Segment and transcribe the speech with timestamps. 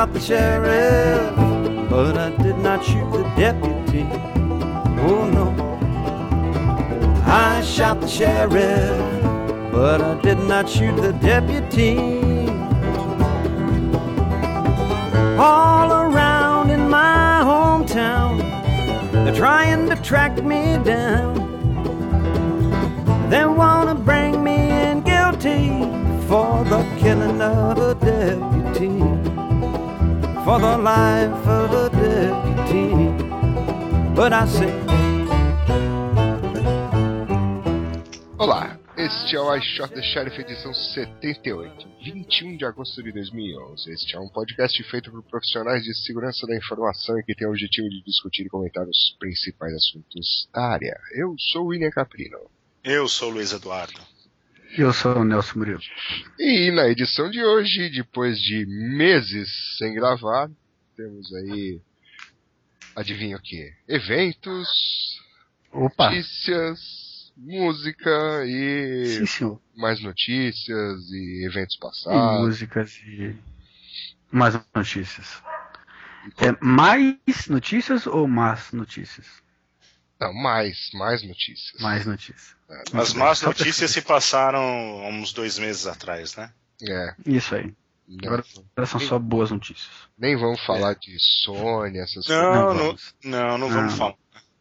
[0.00, 4.06] shot the sheriff, but I did not shoot the deputy.
[5.06, 5.46] Oh no.
[7.26, 8.98] I shot the sheriff,
[9.70, 11.98] but I did not shoot the deputy.
[15.38, 18.40] All around in my hometown,
[19.12, 21.34] they're trying to track me down.
[23.28, 25.68] They wanna bring me in guilty
[26.26, 28.96] for the killing of a deputy,
[30.50, 32.90] for the life of a deputy.
[34.16, 34.72] But I say,
[38.36, 43.92] Olá, este é o I Shot the Sheriff edição 78, 21 de agosto de 2011.
[43.92, 47.50] Este é um podcast feito por profissionais de segurança da informação e que tem o
[47.50, 50.98] objetivo de discutir e comentar os principais assuntos da área.
[51.14, 52.38] Eu sou o William Caprino.
[52.82, 54.00] Eu sou o Luiz Eduardo.
[54.80, 55.80] Eu sou o Nelson Murilo.
[56.38, 60.50] E na edição de hoje, depois de meses sem gravar,
[60.96, 61.80] temos aí.
[62.96, 63.70] Adivinha o que?
[63.86, 64.66] Eventos,
[65.70, 66.06] Opa!
[66.10, 66.80] notícias,
[67.36, 68.10] música
[68.46, 72.40] e Sim, mais notícias e eventos E passados.
[72.46, 73.36] músicas e
[74.32, 75.42] mais notícias.
[76.38, 79.26] É mais notícias ou más notícias?
[80.18, 81.80] Não, mais, mais notícias.
[81.82, 82.59] Mais notícias.
[82.70, 84.60] É, As más notícias se passaram
[85.04, 86.52] há uns dois meses atrás, né?
[86.82, 87.74] É, Isso aí.
[88.08, 88.44] não, Agora
[88.76, 89.88] Agora são só boas notícias.
[90.16, 92.40] nem vamos falar de Sony, essas É.
[92.40, 93.14] Não, coisas.
[93.24, 93.98] não, não, não vamos Não.
[93.98, 94.14] falar.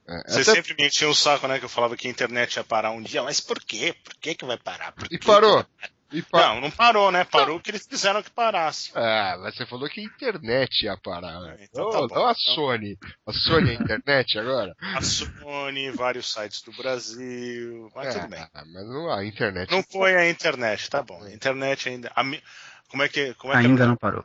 [0.08, 1.60] É, Você até- sempre me enchia o saco, né?
[1.60, 3.96] Que eu falava que a internet ia parar um dia, mas por quê?
[4.04, 4.92] Por que, que vai parar?
[4.94, 5.64] Por E que parou.
[5.64, 5.70] que-
[6.12, 7.24] E pa- Não, não parou, né?
[7.24, 8.92] Parou porque eles quiseram que parasse.
[8.96, 11.40] Ah, mas você falou que a internet ia parar.
[11.42, 11.58] né?
[11.62, 12.56] Então não, tá bom, não a então.
[12.56, 12.98] Sony.
[13.28, 14.76] A Sony é a internet agora?
[14.82, 18.48] A Sony, vários sites do Brasil, mas É, tudo bem.
[18.54, 19.70] mas não, a internet.
[19.72, 21.22] Não foi a internet, tá bom.
[21.24, 22.12] A internet ainda.
[22.16, 22.42] a mi-
[22.88, 23.34] Como é que.
[23.36, 24.24] Como é que Ainda não parou.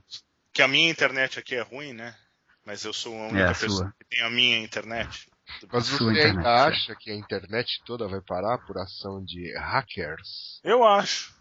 [0.55, 2.15] que a minha internet aqui é ruim, né?
[2.65, 3.93] Mas eu sou a única É, a pessoa sua.
[3.99, 5.29] que tem a minha internet.
[5.71, 6.61] Mas você internet, ainda é.
[6.69, 10.61] acha que a internet toda vai parar por ação de hackers?
[10.65, 11.34] Eu acho.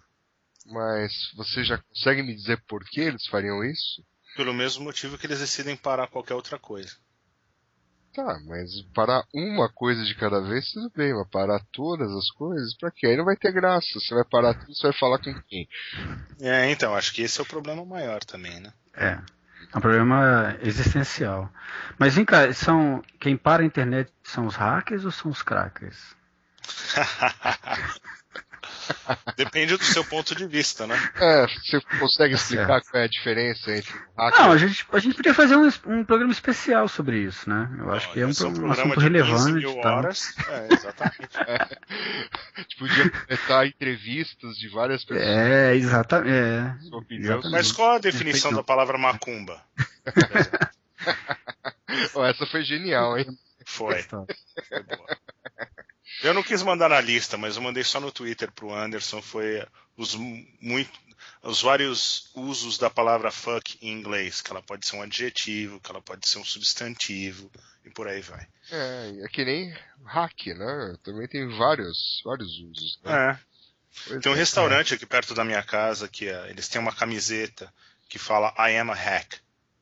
[0.66, 4.04] Mas você já consegue me dizer por que eles fariam isso?
[4.36, 6.96] Pelo mesmo motivo que eles decidem parar qualquer outra coisa.
[8.14, 12.78] Tá, mas parar uma coisa de cada vez, tudo bem, mas parar todas as coisas,
[12.78, 13.08] pra quê?
[13.08, 13.88] Aí não vai ter graça.
[13.96, 15.68] Você vai parar tudo, você vai falar com quem?
[16.40, 18.72] É, então, acho que esse é o problema maior também, né?
[18.94, 19.20] É.
[19.74, 21.52] É um problema existencial.
[21.98, 26.16] Mas vem cá, são, quem para a internet são os hackers ou são os crackers?
[29.38, 30.96] Depende do seu ponto de vista, né?
[31.16, 32.90] É, você consegue explicar certo.
[32.92, 35.68] qual é a diferença entre um hacker Não, a gente, a gente podia fazer um,
[35.88, 37.70] um programa especial sobre isso, né?
[37.80, 39.34] Eu acho que é um, pro- um programa assunto de 15
[39.64, 39.88] relevante.
[39.88, 40.36] horas.
[40.50, 41.38] É, exatamente.
[42.56, 45.28] A gente podia começar entrevistas de várias pessoas.
[45.28, 46.30] É, exatamente.
[46.32, 46.76] É,
[47.16, 47.52] exatamente.
[47.52, 48.56] Mas qual a definição Perfeito.
[48.56, 49.62] da palavra macumba?
[52.16, 53.26] Oh, essa foi genial, hein?
[53.66, 54.02] Foi.
[54.04, 55.18] Foi boa.
[56.22, 59.22] Eu não quis mandar na lista, mas eu mandei só no Twitter pro Anderson.
[59.22, 59.66] Foi
[59.98, 60.92] os, mu- muito,
[61.42, 64.42] os vários usos da palavra fuck em inglês.
[64.42, 67.50] Que ela pode ser um adjetivo, que ela pode ser um substantivo,
[67.86, 68.48] e por aí vai.
[68.72, 69.74] É, é que nem
[70.06, 70.96] hack, né?
[71.04, 73.00] Também tem vários, vários usos.
[73.04, 73.32] Né?
[73.32, 73.40] É.
[74.08, 74.38] Pois Tem um é.
[74.38, 77.72] restaurante aqui perto da minha casa que é, eles têm uma camiseta
[78.10, 79.36] que fala I am a hack.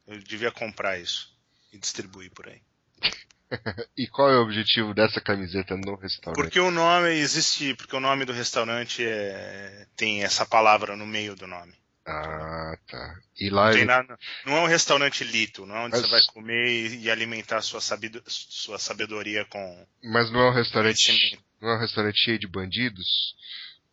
[0.07, 1.33] Eu devia comprar isso
[1.71, 2.61] e distribuir por aí.
[3.97, 6.41] E qual é o objetivo dessa camiseta no restaurante?
[6.41, 11.35] Porque o nome existe, porque o nome do restaurante é, tem essa palavra no meio
[11.35, 11.73] do nome.
[12.05, 13.15] Ah, tá.
[13.39, 13.85] E lá Não, ele...
[13.85, 17.61] nada- não é um restaurante lito, não é onde Mas- você vai comer e, alimentar
[17.61, 21.39] sua, sabido- sua sabedoria com Mas não é um restaurante.
[21.61, 23.35] Não é um restaurante cheio de bandidos?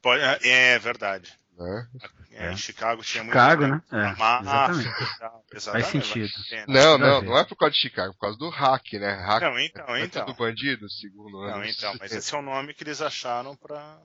[0.01, 1.31] Pode- é verdade.
[1.59, 1.89] Né?
[2.31, 2.53] É, É.
[2.53, 3.33] Em Chicago tinha muito.
[3.35, 3.83] Chicago, né?
[3.91, 4.89] É, máfia, exatamente.
[5.19, 5.83] tal, exatamente.
[5.83, 6.33] Faz sentido.
[6.53, 9.15] É, Não, não, não é por causa de Chicago, é por causa do hack, né?
[9.15, 10.25] Hack Não, então, é então.
[10.25, 12.17] tudo bandido, segundo Não, então, mas 70.
[12.17, 13.99] esse é o nome que eles acharam pra.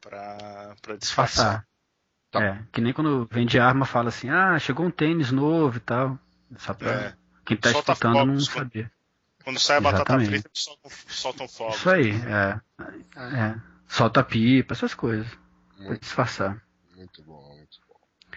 [0.00, 1.66] pra, pra disfarçar.
[2.30, 2.42] Tá.
[2.42, 6.18] É, que nem quando vende arma fala assim, ah, chegou um tênis novo e tal.
[6.56, 7.14] Só pra É.
[7.44, 8.92] quem tá Solta escutando não fogos quando- saber.
[9.44, 10.28] Quando sai a batata Exatamente.
[10.30, 11.76] frita, eles soltam, soltam fogos.
[11.76, 12.60] Isso aí, é.
[13.18, 13.54] é.
[13.88, 15.26] Solta pipa, essas coisas.
[15.82, 16.62] Pra Muito, disfarçar.
[16.94, 18.36] muito bom, muito bom.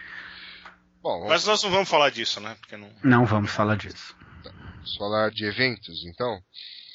[1.02, 2.56] Bom, vamos, Mas nós não vamos falar disso, né?
[2.60, 2.92] Porque não.
[3.04, 4.16] Não vamos falar disso.
[4.44, 6.40] vamos falar de eventos, então?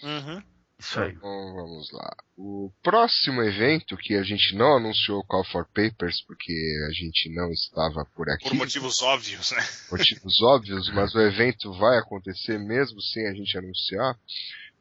[0.02, 0.42] Uhum.
[0.78, 1.12] Isso aí.
[1.12, 2.10] Então vamos lá.
[2.38, 6.52] O próximo evento que a gente não anunciou o Call for Papers porque
[6.88, 9.58] a gente não estava por Por aqui, motivos óbvios, né?
[9.92, 14.18] motivos óbvios, mas o evento vai acontecer mesmo sem a gente anunciar,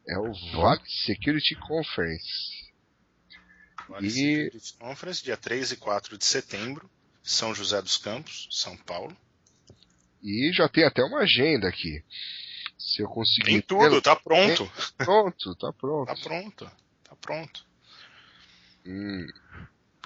[0.08, 2.59] é o Vale Security Conference.
[4.02, 6.90] E- Conference, dia 3 e 4 de setembro,
[7.24, 9.16] São José dos Campos, São Paulo.
[10.22, 12.04] E já tem até uma agenda aqui.
[12.78, 13.46] Se eu conseguir.
[13.52, 14.72] Tem tudo, tá pronto.
[14.98, 16.06] Pronto, tá pronto.
[16.08, 16.72] Tá pronto.
[17.04, 17.66] Tá pronto.
[18.86, 19.28] Hum,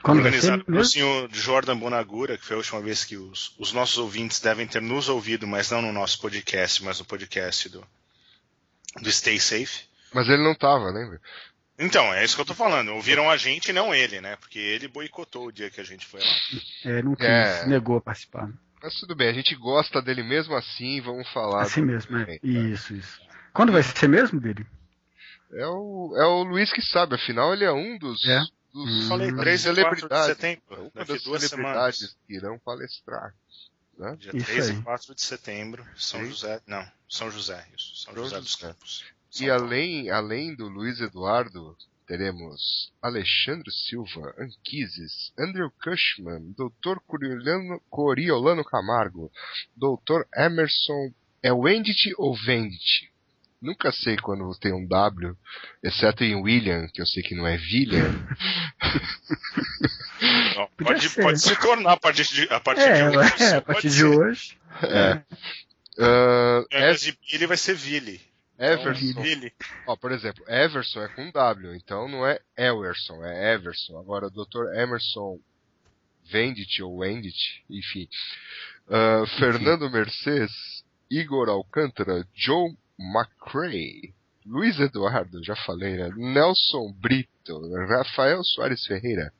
[0.01, 3.71] Quando vai Organizado pelo senhor Jordan Bonagura, que foi a última vez que os, os
[3.71, 7.85] nossos ouvintes devem ter nos ouvido, mas não no nosso podcast, mas no podcast do,
[9.01, 9.85] do Stay Safe.
[10.13, 11.21] Mas ele não tava, lembra?
[11.77, 12.89] Então, é isso que eu tô falando.
[12.93, 14.35] Ouviram a gente e não ele, né?
[14.35, 16.35] Porque ele boicotou o dia que a gente foi lá.
[16.85, 17.65] É, não quis, É.
[17.65, 18.49] negou a participar.
[18.81, 21.63] Mas tudo bem, a gente gosta dele mesmo assim, vamos falar.
[21.63, 22.25] Assim mesmo, é.
[22.25, 23.21] Bem, Isso, isso.
[23.53, 24.65] Quando vai ser mesmo dele?
[25.53, 28.39] É o, é o Luiz que sabe, afinal ele é um dos, É?
[28.73, 29.07] dos Hum.
[29.07, 30.81] Falei das 3 e 4 de setembro.
[30.81, 32.17] Uma Daqui das duas celebridades semanas.
[32.27, 33.33] que irão palestrar.
[33.97, 34.15] Né?
[34.19, 34.75] Dia Isso 3 aí.
[34.77, 36.25] e 4 de setembro, São Sim.
[36.29, 36.59] José.
[36.67, 37.95] Não, São José, isso.
[37.97, 38.55] São José dos.
[38.55, 39.05] Campos.
[39.41, 41.75] E além, além do Luiz Eduardo,
[42.07, 46.99] teremos Alexandre Silva, Anquises, Andrew Cushman, Dr.
[47.07, 49.31] Coriolano, Coriolano Camargo,
[49.75, 50.23] Dr.
[50.35, 51.11] Emerson.
[51.41, 53.11] É Wendt ou Vendt?
[53.61, 55.35] Nunca sei quando tem um W,
[55.81, 58.11] exceto em William, que eu sei que não é William.
[60.55, 61.21] Não, pode, ser.
[61.21, 63.43] pode se tornar a partir de, a partir É, de hoje.
[63.43, 64.57] é, a partir de hoje.
[64.83, 65.21] É.
[65.99, 68.21] Ah, Ao invés de Billy vai ser Vili.
[68.57, 69.13] Everson.
[69.87, 73.97] Ó, por exemplo, Everson é com W, então não é Everson, é Everson.
[73.97, 74.73] Agora, Dr.
[74.75, 75.39] Emerson
[76.31, 78.07] Vendit ou Wendit, enfim.
[78.89, 84.13] Ah, Fernando Mercedes, Igor Alcântara, Joe McCray,
[84.45, 86.09] Luiz Eduardo, já falei, né?
[86.15, 89.31] Nelson Brito, Rafael Soares Ferreira,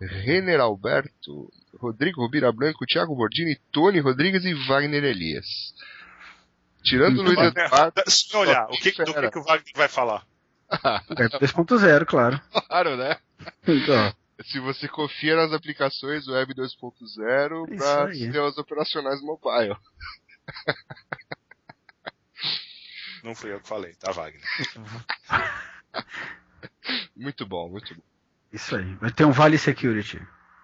[0.00, 5.46] Renner Alberto, Rodrigo Rubira Branco, Thiago Bordini, Tony Rodrigues e Wagner Elias.
[6.86, 10.24] Tirando o Luiz Eduardo, Se olhar, o que, do que, que o Wagner vai falar?
[10.70, 12.40] Web 2.0, claro.
[12.68, 13.18] claro, né?
[13.66, 19.76] Então, Se você confia nas aplicações Web 2.0 Isso para sistemas operacionais mobile.
[23.24, 24.40] Não fui eu que falei, tá, Wagner?
[27.16, 28.02] Muito bom, muito bom.
[28.52, 28.94] isso aí.
[28.96, 30.20] Vai ter um Vale Security.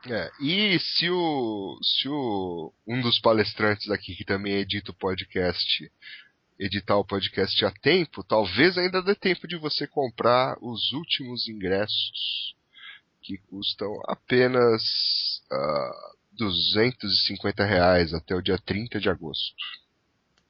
[0.06, 5.90] É, e se o, se o um dos palestrantes aqui que também edita o podcast
[6.58, 12.54] editar o podcast a tempo, talvez ainda dê tempo de você comprar os últimos ingressos
[13.20, 14.82] que custam apenas
[15.50, 19.54] ah, 250 reais até o dia 30 de agosto.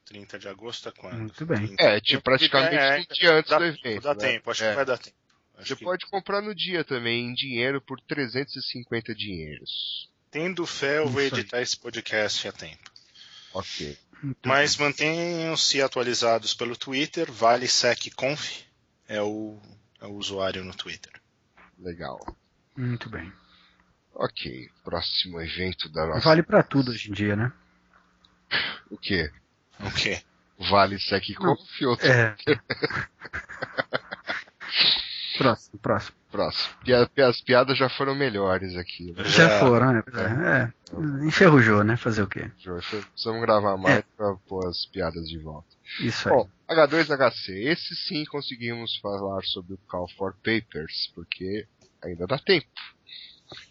[0.06, 1.18] 30 de agosto é quando?
[1.18, 1.66] Muito bem.
[1.66, 1.82] 30.
[1.82, 4.02] É, tipo, praticamente É, um dia antes dá, do evento.
[4.02, 4.20] Dá né?
[4.20, 4.70] tempo, acho É.
[4.70, 5.16] que vai dar tempo.
[5.62, 10.10] Acho Você que pode comprar no dia também, em dinheiro, por 350 dinheiros.
[10.28, 12.90] Tendo fé, eu vou editar esse podcast a tempo.
[13.54, 13.96] Ok.
[14.20, 18.62] Muito Mas mantenham-se atualizados pelo Twitter, ValeSecConf
[19.06, 19.56] é o,
[20.00, 21.12] é o usuário no Twitter.
[21.78, 22.18] Legal.
[22.76, 23.32] Muito bem.
[24.14, 24.68] Ok.
[24.82, 26.20] Próximo evento da nossa.
[26.20, 27.52] Vale pra tudo hoje em dia, né?
[28.90, 29.30] O quê?
[29.78, 30.20] O quê?
[30.58, 32.08] Vale SecConf ou outro?
[32.08, 32.34] É.
[35.38, 36.16] próximo, próximo.
[36.30, 36.74] Próximo.
[37.28, 39.12] As piadas já foram melhores aqui.
[39.12, 39.24] Né?
[39.24, 39.60] Já, Já.
[39.60, 40.02] foram, né?
[40.14, 40.62] É.
[40.62, 41.26] é.
[41.26, 41.96] Enferrujou, né?
[41.96, 42.50] Fazer o quê?
[42.62, 45.68] Precisamos gravar mais pra pôr as piadas de volta.
[46.00, 46.34] Isso aí.
[46.34, 47.50] Bom, H2HC.
[47.66, 51.66] Esse sim conseguimos falar sobre o Call for Papers, porque
[52.02, 52.66] ainda dá tempo.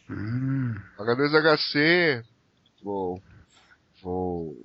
[0.10, 2.24] Hum, H2HC,
[2.84, 3.22] vou,
[4.04, 4.56] vou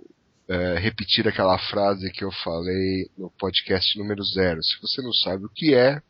[0.48, 4.62] é, repetir aquela frase que eu falei no podcast número zero.
[4.62, 6.02] Se você não sabe o que é,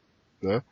[0.43, 0.63] né,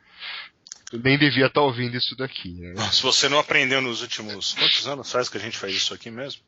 [0.91, 2.53] eu nem devia estar ouvindo isso daqui.
[2.53, 2.73] Né?
[2.91, 4.53] Se você não aprendeu nos últimos.
[4.53, 6.41] Quantos anos faz que a gente faz isso aqui mesmo?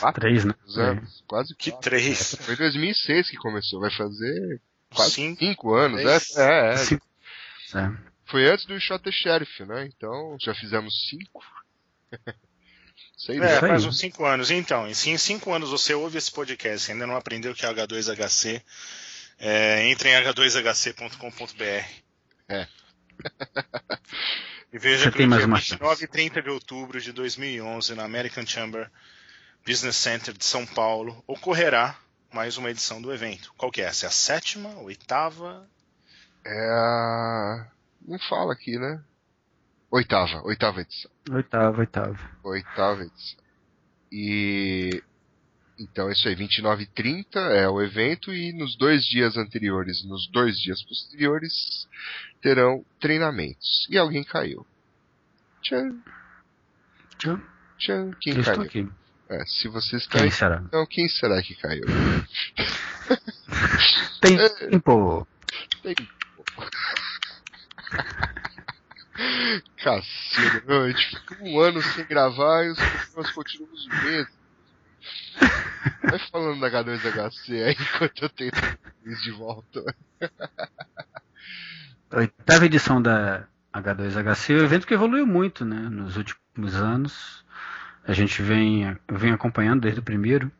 [0.00, 0.54] Quatro três, né?
[0.76, 1.90] anos, quase Que quatro.
[1.90, 2.34] três.
[2.40, 4.60] Foi em 2006 que começou, vai fazer
[4.94, 5.38] quase Cinco.
[5.40, 6.00] cinco anos.
[6.00, 6.36] Três.
[6.36, 6.76] É, é, é.
[6.76, 7.06] Cinco.
[7.74, 7.90] É.
[8.26, 9.86] Foi antes do Shot the Sheriff, né?
[9.94, 11.42] Então já fizemos cinco.
[13.16, 13.46] Sei É, lá.
[13.56, 13.70] Isso aí.
[13.70, 14.50] faz uns 5 anos.
[14.50, 17.64] Então, se em 5 anos você ouve esse podcast e ainda não aprendeu o que
[17.64, 18.62] é H2HC,
[19.38, 22.03] é, entre em h2hc.com.br.
[22.48, 22.66] É.
[24.74, 25.56] E veja Você que tem no mais dia uma
[25.94, 28.90] 29 e 30 de outubro de 2011, na American Chamber
[29.64, 31.96] Business Center de São Paulo, ocorrerá
[32.32, 33.54] mais uma edição do evento.
[33.56, 34.06] Qual que é essa?
[34.06, 35.64] É a sétima, oitava?
[36.44, 37.68] É a...
[38.02, 39.00] Não fala aqui, né?
[39.92, 41.10] Oitava, oitava edição.
[41.30, 42.18] Oitavo, oitavo.
[42.42, 43.38] Oitava edição.
[44.10, 45.00] E.
[45.78, 50.28] Então, isso aí, 29 e 30 é o evento, e nos dois dias anteriores, nos
[50.30, 51.88] dois dias posteriores,
[52.40, 53.86] terão treinamentos.
[53.90, 54.64] E alguém caiu.
[55.62, 55.96] Tchan,
[57.18, 57.40] Tchau.
[57.78, 58.92] tchan, quem Eu caiu?
[59.28, 60.62] É, se você está Quem aí, será?
[60.66, 61.84] então quem será que caiu?
[64.20, 65.26] Tempo.
[65.82, 65.94] Tem-
[69.82, 74.43] Cacilda, fica um ano sem gravar e os problemas continuam os mesmos.
[76.02, 79.82] Vai falando da H2HC aí enquanto eu tento isso de volta.
[82.10, 87.44] A oitava edição da H2HC é um evento que evoluiu muito né, nos últimos anos.
[88.06, 90.50] A gente vem, vem acompanhando desde o primeiro.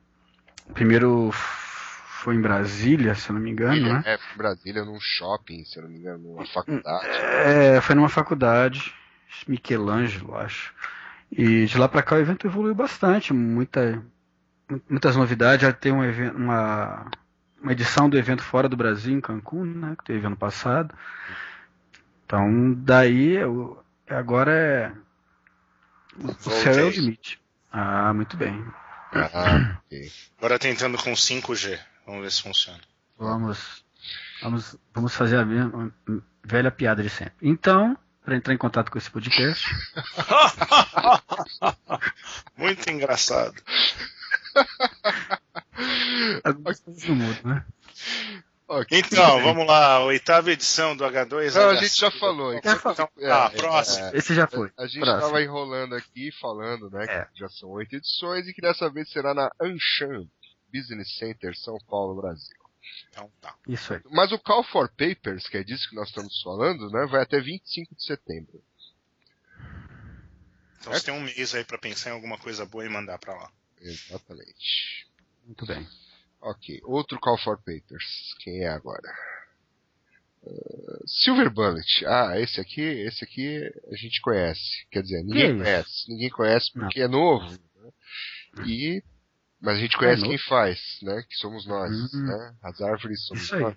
[0.68, 1.30] O primeiro
[2.24, 4.02] foi em Brasília, se eu não me engano, né?
[4.06, 7.06] É, Brasília num shopping, se eu não me engano, numa faculdade.
[7.06, 8.94] É, foi numa faculdade,
[9.46, 10.72] Michelangelo, acho.
[11.30, 14.02] E de lá para cá o evento evoluiu bastante, muita,
[14.88, 15.62] muitas novidades.
[15.62, 17.10] Já tem um evento, uma,
[17.60, 20.94] uma edição do evento fora do Brasil, em Cancún, né, que teve ano passado.
[22.24, 24.92] Então, daí, eu, agora é.
[26.22, 27.40] O céu é o limite.
[27.72, 28.64] Ah, muito bem.
[29.12, 30.12] Ah, ok.
[30.38, 31.78] Agora tentando com 5G.
[32.06, 32.80] Vamos ver se funciona.
[33.18, 33.84] Vamos,
[34.42, 35.92] vamos, vamos fazer a mesma,
[36.44, 37.34] velha piada de sempre.
[37.42, 39.68] Então, para entrar em contato com esse podcast,
[42.56, 43.54] Muito engraçado.
[46.44, 47.66] algumas coisas não mudam, né?
[48.66, 48.98] Ok.
[48.98, 50.02] Então, vamos lá.
[50.04, 51.54] Oitava edição do H2.
[51.54, 52.58] Não, a gente já falou.
[52.64, 53.10] Já falou.
[53.18, 54.06] É, Ah, próximo.
[54.06, 54.16] é.
[54.16, 54.70] Esse já foi.
[54.76, 55.20] A gente Próximo.
[55.20, 57.24] estava enrolando aqui, falando, né, É.
[57.26, 60.26] que já são oito edições e que dessa vez será na Anshan
[60.72, 62.56] Business Center, São Paulo, Brasil.
[63.10, 63.54] Então, tá.
[63.68, 64.00] Isso aí.
[64.10, 67.38] Mas o Call for Papers, que é disso que nós estamos falando, né, vai até
[67.40, 68.60] 25 de setembro.
[70.80, 73.34] Então você tem um mês aí pra pensar em alguma coisa boa e mandar pra
[73.34, 73.50] lá.
[73.84, 75.06] Exatamente.
[75.46, 75.86] Muito bem.
[76.40, 78.34] Ok, outro Call for Papers.
[78.40, 79.08] Quem é agora?
[80.42, 82.04] Uh, Silver Bullet.
[82.06, 83.58] Ah, esse aqui, esse aqui
[83.90, 84.86] a gente conhece.
[84.90, 85.56] Quer dizer, ninguém é isso?
[85.58, 86.10] conhece.
[86.10, 87.46] Ninguém conhece porque é novo.
[87.50, 87.90] né?
[88.66, 89.02] E
[89.60, 90.28] mas a gente conhece novo?
[90.30, 91.22] quem faz, né?
[91.26, 92.26] Que somos nós, Hum.
[92.26, 92.54] né?
[92.62, 93.76] As árvores somos nós.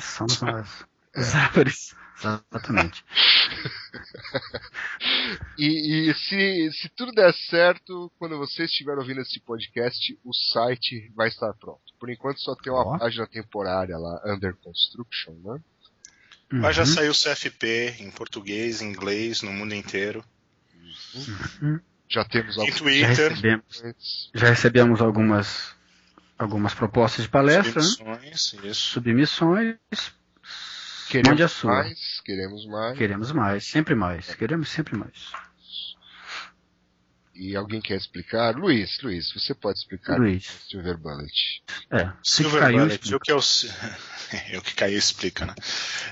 [0.00, 0.86] Somos nós.
[1.14, 1.94] As árvores.
[2.18, 3.04] Exatamente.
[5.58, 11.10] E, e se, se tudo der certo, quando você estiver ouvindo esse podcast, o site
[11.14, 11.80] vai estar pronto.
[11.98, 12.98] Por enquanto só tem uma Ó.
[12.98, 15.60] página temporária lá, Under Construction, né?
[16.52, 16.88] Mas já Uhum.
[16.88, 20.22] saiu o CFP em português, em inglês, no mundo inteiro.
[21.62, 21.80] Uhum.
[22.08, 25.74] Já temos Em alguns Já Twitter, recebemos, já recebemos algumas,
[26.38, 27.88] algumas propostas de palestra, né?
[27.88, 28.74] submissões, isso.
[28.92, 29.76] submissões.
[31.08, 31.72] Queremos Mande a sua.
[31.72, 32.98] mais, queremos mais.
[32.98, 34.34] Queremos mais, sempre mais.
[34.34, 35.12] Queremos sempre mais.
[37.34, 38.54] E alguém quer explicar?
[38.56, 40.46] Luiz, Luiz, você pode explicar Luiz.
[40.48, 41.62] o Silver Bullet.
[41.90, 43.16] É, Silver caiu, Bullet, explica.
[43.16, 43.42] o que é o.
[43.42, 43.70] si-
[44.56, 45.54] o que caiu explica, né?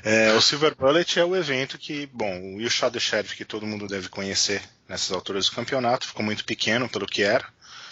[0.03, 3.67] É, o Silver Bullet é o evento que, bom, o Shot the Sheriff, que todo
[3.67, 7.47] mundo deve conhecer nessas alturas do campeonato, ficou muito pequeno pelo que era,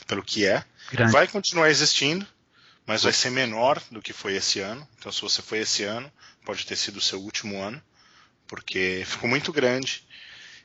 [0.06, 0.62] pelo que é.
[0.92, 1.12] Grande.
[1.12, 2.26] Vai continuar existindo,
[2.86, 4.86] mas vai ser menor do que foi esse ano.
[4.98, 6.12] Então, se você foi esse ano,
[6.44, 7.82] pode ter sido o seu último ano,
[8.46, 10.04] porque ficou muito grande.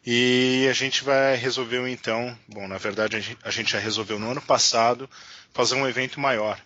[0.06, 4.42] E a gente vai resolver então, bom, na verdade a gente, já resolveu no ano
[4.42, 5.10] passado
[5.54, 6.62] fazer um evento maior,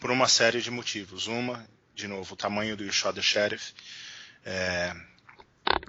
[0.00, 1.26] por uma série de motivos.
[1.26, 3.74] Uma, de novo, o tamanho do Shot the Sheriff.
[4.44, 4.94] É,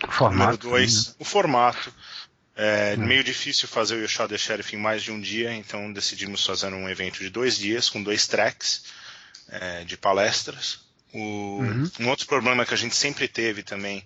[0.10, 0.38] Formato.
[0.38, 1.94] Número dois, o formato.
[2.56, 3.06] É Hum.
[3.06, 6.46] meio difícil fazer o You Shot the Sheriff em mais de um dia, então decidimos
[6.46, 8.84] fazer um evento de dois dias, com dois tracks
[9.50, 10.82] é, de palestras.
[11.14, 11.92] O- Uhum.
[12.00, 14.06] Um outro problema que a gente sempre teve também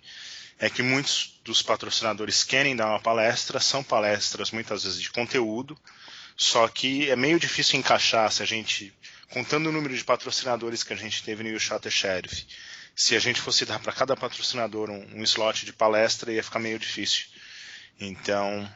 [0.60, 5.80] é que muitos dos patrocinadores querem dar uma palestra, são palestras muitas vezes de conteúdo,
[6.36, 8.94] só que é meio difícil encaixar se a gente,
[9.32, 12.46] contando o número de patrocinadores que a gente teve no the Sheriff,
[12.96, 16.60] se a gente fosse dar para cada patrocinador um, um slot de palestra, ia ficar
[16.60, 17.26] meio difícil.
[18.00, 18.70] Então,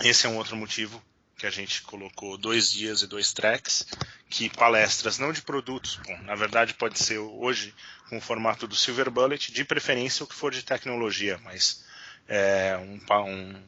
[0.00, 1.02] esse é um outro motivo
[1.36, 3.86] que a gente colocou dois dias e dois tracks,
[4.30, 7.74] que palestras não de produtos, bom, na verdade pode ser hoje
[8.08, 11.84] com o formato do Silver Bullet, de preferência o que for de tecnologia, mas
[12.26, 13.62] é, um,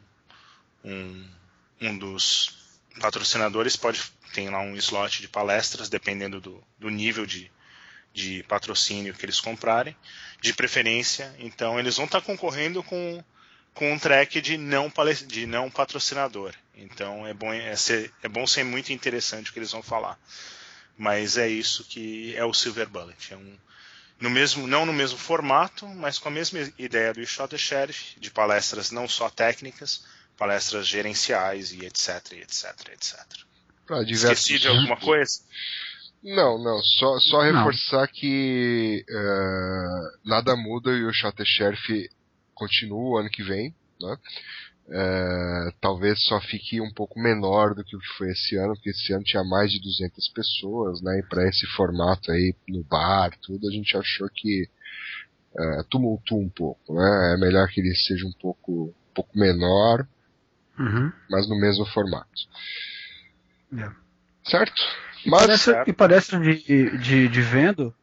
[0.84, 1.28] um,
[1.80, 2.56] um, dos
[3.00, 7.50] patrocinadores pode tem lá um slot de palestras, dependendo do, do nível de,
[8.12, 9.96] de patrocínio que eles comprarem,
[10.40, 13.22] de preferência, então eles vão estar concorrendo com
[13.78, 14.92] com um track de não,
[15.28, 16.52] de não patrocinador.
[16.78, 20.18] Então é bom, é, ser, é bom ser muito interessante o que eles vão falar.
[20.96, 23.32] Mas é isso que é o Silver Bullet.
[23.32, 23.56] É um,
[24.20, 28.18] no mesmo, não no mesmo formato, mas com a mesma ideia do Shot the Sheriff,
[28.18, 30.04] de palestras não só técnicas,
[30.36, 33.18] palestras gerenciais e etc, etc, etc.
[33.86, 35.40] Pra diversos Esqueci de alguma coisa?
[36.22, 37.58] Não, não, só, só Não.
[37.58, 42.10] reforçar que eh, nada muda e o Shot Sheriff
[42.54, 44.16] continua o ano que vem, né?
[44.90, 48.90] Eh, talvez só fique um pouco menor do que o que foi esse ano, porque
[48.90, 51.18] esse ano tinha mais de 200 pessoas, né?
[51.18, 54.68] E para esse formato aí, no bar, tudo, a gente achou que
[55.58, 57.34] eh, tumultua um pouco, né?
[57.34, 60.06] É melhor que ele seja um pouco, um pouco menor,
[60.78, 61.12] Uhum.
[61.28, 62.48] mas no mesmo formato.
[63.76, 63.90] É.
[64.48, 64.80] Certo?
[65.26, 67.94] E Mas parece, e parece de, de, de vendo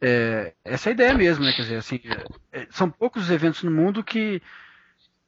[0.00, 1.52] é, essa é a ideia mesmo, né?
[1.52, 2.00] Quer dizer, assim,
[2.52, 4.42] é, são poucos os eventos no mundo que,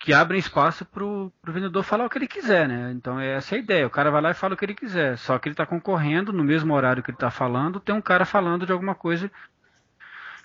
[0.07, 2.93] que abrem espaço para o vendedor falar o que ele quiser, né?
[2.93, 3.87] Então essa é a ideia.
[3.89, 5.19] O cara vai lá e fala o que ele quiser.
[5.19, 8.25] Só que ele está concorrendo no mesmo horário que ele está falando, tem um cara
[8.25, 9.29] falando de alguma coisa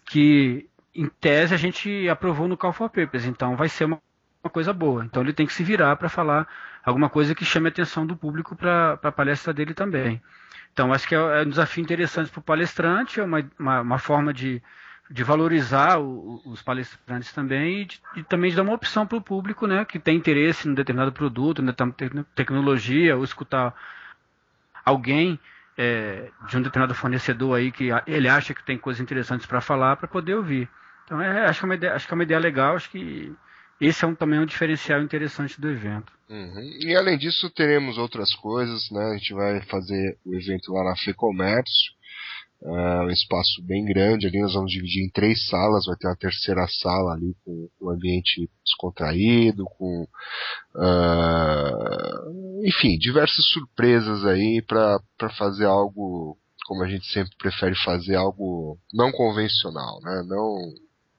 [0.03, 3.25] que, em tese, a gente aprovou no Call for Papers.
[3.25, 4.01] Então vai ser uma,
[4.43, 5.05] uma coisa boa.
[5.05, 6.47] Então ele tem que se virar para falar
[6.83, 10.19] alguma coisa que chame a atenção do público para a palestra dele também.
[10.73, 13.99] Então, acho que é, é um desafio interessante para o palestrante, é uma, uma, uma
[13.99, 14.59] forma de,
[15.11, 19.17] de valorizar o, os palestrantes também e, de, e, também de dar uma opção para
[19.17, 21.73] o público né, que tem interesse em determinado produto, na
[22.33, 23.75] tecnologia, ou escutar
[24.85, 25.37] alguém
[25.77, 29.97] é, de um determinado fornecedor aí que ele acha que tem coisas interessantes para falar
[29.97, 30.69] para poder ouvir.
[31.05, 33.35] Então, é, acho, que é uma ideia, acho que é uma ideia legal, acho que
[33.81, 36.13] esse é um, também um diferencial interessante do evento.
[36.29, 36.61] Uhum.
[36.79, 39.03] E além disso, teremos outras coisas, né?
[39.03, 41.91] A gente vai fazer o evento lá na FEComércio,
[42.61, 46.15] uh, um espaço bem grande ali, nós vamos dividir em três salas, vai ter uma
[46.15, 50.07] terceira sala ali com um ambiente descontraído, com
[50.75, 54.99] uh, enfim, diversas surpresas aí para
[55.37, 60.23] fazer algo como a gente sempre prefere fazer algo não convencional, né?
[60.27, 60.73] Não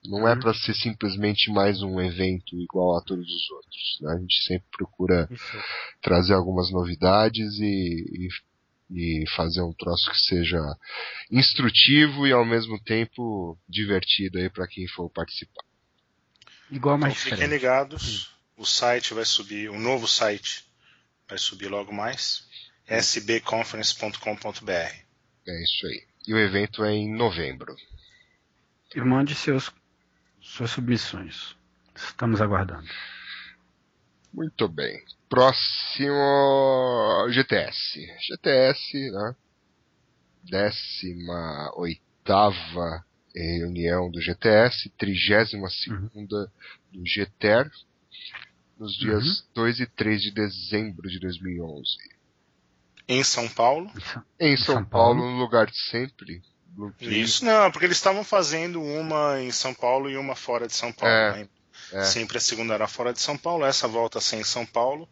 [0.04, 0.40] não é uhum.
[0.40, 3.98] para ser simplesmente mais um evento igual a todos os outros.
[4.00, 4.12] Né?
[4.12, 5.58] A gente sempre procura Isso.
[6.02, 8.28] trazer algumas novidades e, e,
[8.94, 10.58] e, fazer um troço que seja
[11.30, 15.64] instrutivo e ao mesmo tempo divertido aí para quem for participar.
[16.70, 18.30] Igual mais então, fiquem ligados.
[18.56, 20.64] O site vai subir, o novo site
[21.28, 22.46] vai subir logo mais.
[22.88, 24.70] sbconference.com.br.
[24.70, 26.06] É isso aí.
[26.26, 27.74] E o evento é em novembro.
[28.94, 29.72] E mande seus
[30.40, 31.56] suas submissões.
[31.94, 32.88] Estamos aguardando.
[34.32, 35.02] Muito bem.
[35.28, 36.16] Próximo
[37.30, 38.06] GTS.
[38.28, 39.36] GTS, né?
[40.44, 43.04] Décima oitava
[43.34, 46.50] reunião do GTS, trigésima segunda
[46.92, 47.00] uhum.
[47.00, 47.70] do GTER,
[48.78, 49.46] nos dias uhum.
[49.54, 51.82] 2 e 3 de dezembro de 2011.
[53.08, 53.90] Em São Paulo?
[54.38, 56.42] Em São, São Paulo, Paulo, no lugar de sempre,
[57.00, 60.92] isso não, porque eles estavam fazendo uma em São Paulo e uma fora de São
[60.92, 61.14] Paulo.
[61.14, 61.48] É, né?
[61.92, 62.04] É.
[62.04, 65.08] Sempre a segunda era fora de São Paulo, essa volta sem em São Paulo.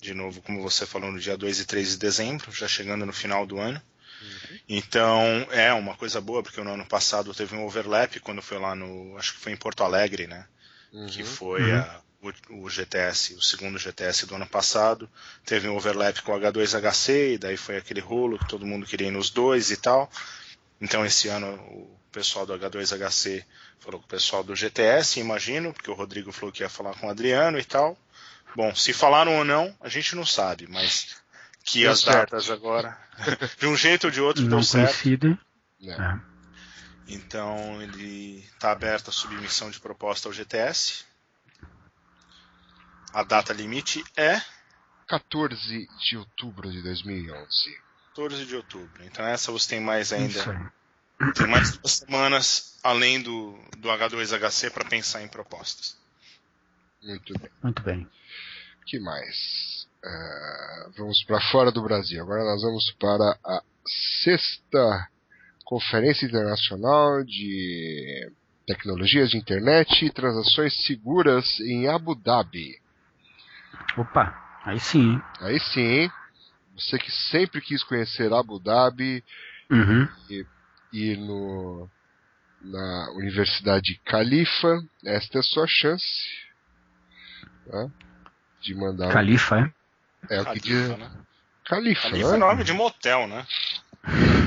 [0.00, 3.12] De novo, como você falou, no dia 2 e 3 de dezembro, já chegando no
[3.12, 3.80] final do ano.
[4.22, 4.58] Uhum.
[4.68, 8.74] Então, é uma coisa boa, porque no ano passado teve um overlap quando foi lá
[8.74, 9.16] no.
[9.16, 10.46] Acho que foi em Porto Alegre, né?
[10.92, 11.06] Uhum.
[11.06, 11.78] Que foi uhum.
[11.78, 15.08] a, o, o, GTS, o segundo GTS do ano passado.
[15.44, 19.08] Teve um overlap com o H2HC, e daí foi aquele rolo que todo mundo queria
[19.08, 20.10] ir nos dois e tal.
[20.80, 23.44] Então esse ano o pessoal do H2HC
[23.82, 27.08] falou com o pessoal do GTS, imagino, porque o Rodrigo falou que ia falar com
[27.08, 27.98] o Adriano e tal.
[28.54, 31.16] Bom, se falaram ou não, a gente não sabe, mas
[31.64, 32.30] que deu as certo.
[32.30, 32.96] datas agora,
[33.58, 35.38] de um jeito ou de outro, não deu certo.
[35.80, 35.90] É.
[35.90, 36.20] é.
[37.08, 41.04] Então ele está aberto a submissão de proposta ao GTS.
[43.12, 44.40] A data limite é
[45.08, 47.46] 14 de outubro de 2011.
[48.14, 49.04] 14 de outubro.
[49.04, 50.72] Então essa você tem mais ainda.
[51.34, 55.96] Tem mais duas semanas além do, do H2HC para pensar em propostas.
[57.02, 57.50] Muito bem.
[57.62, 58.08] Muito bem.
[58.86, 59.86] que mais?
[60.04, 62.22] Uh, vamos para fora do Brasil.
[62.22, 63.62] Agora nós vamos para a
[64.24, 65.08] sexta
[65.64, 68.30] Conferência Internacional de
[68.66, 72.80] Tecnologias de Internet e Transações Seguras em Abu Dhabi.
[73.96, 75.20] Opa, aí sim.
[75.40, 76.10] Aí sim.
[76.76, 79.22] Você que sempre quis conhecer Abu Dhabi
[79.70, 80.08] uhum.
[80.28, 80.44] e
[80.92, 81.88] ir no,
[82.60, 86.04] na Universidade Califa, esta é a sua chance
[87.70, 87.90] tá?
[88.60, 89.12] de mandar.
[89.12, 90.36] Califa, é?
[90.36, 90.88] É o que diz.
[90.88, 91.10] Né?
[91.64, 92.36] Califa, Califa né?
[92.36, 93.46] é nome de motel, né?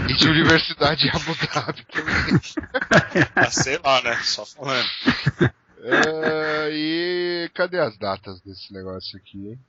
[0.10, 1.86] E de Universidade Abu Dhabi
[3.36, 4.16] ah, sei lá, né?
[4.18, 4.88] Só falando.
[5.80, 9.60] É, e cadê as datas desse negócio aqui, hein?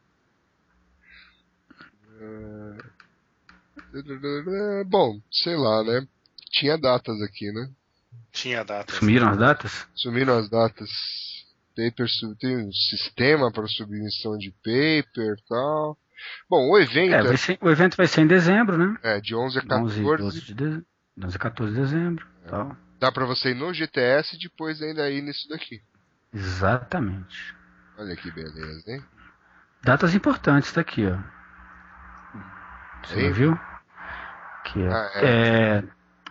[3.95, 6.07] É, bom, sei lá, né?
[6.51, 7.69] Tinha datas aqui, né?
[8.33, 8.97] Tinha datas.
[8.97, 9.87] Sumiram as datas?
[9.95, 10.91] Sumiram as datas.
[11.77, 12.07] Paper,
[12.39, 15.99] tem um sistema para submissão de paper e tal.
[16.49, 17.15] Bom, o evento.
[17.15, 17.37] É, é...
[17.37, 18.97] Ser, o evento vai ser em dezembro, né?
[19.03, 20.05] É, de 11 a 14.
[20.05, 20.85] 11, de de...
[21.23, 22.27] 11 a 14 de dezembro.
[22.45, 22.49] É.
[22.49, 22.77] Tal.
[22.99, 25.83] Dá para você ir no GTS e depois ainda ir nisso daqui.
[26.33, 27.55] Exatamente.
[27.99, 29.05] Olha que beleza, hein?
[29.83, 31.19] Datas importantes daqui, ó.
[33.05, 33.59] Você viu?
[34.65, 35.85] Que é, ah, é, é,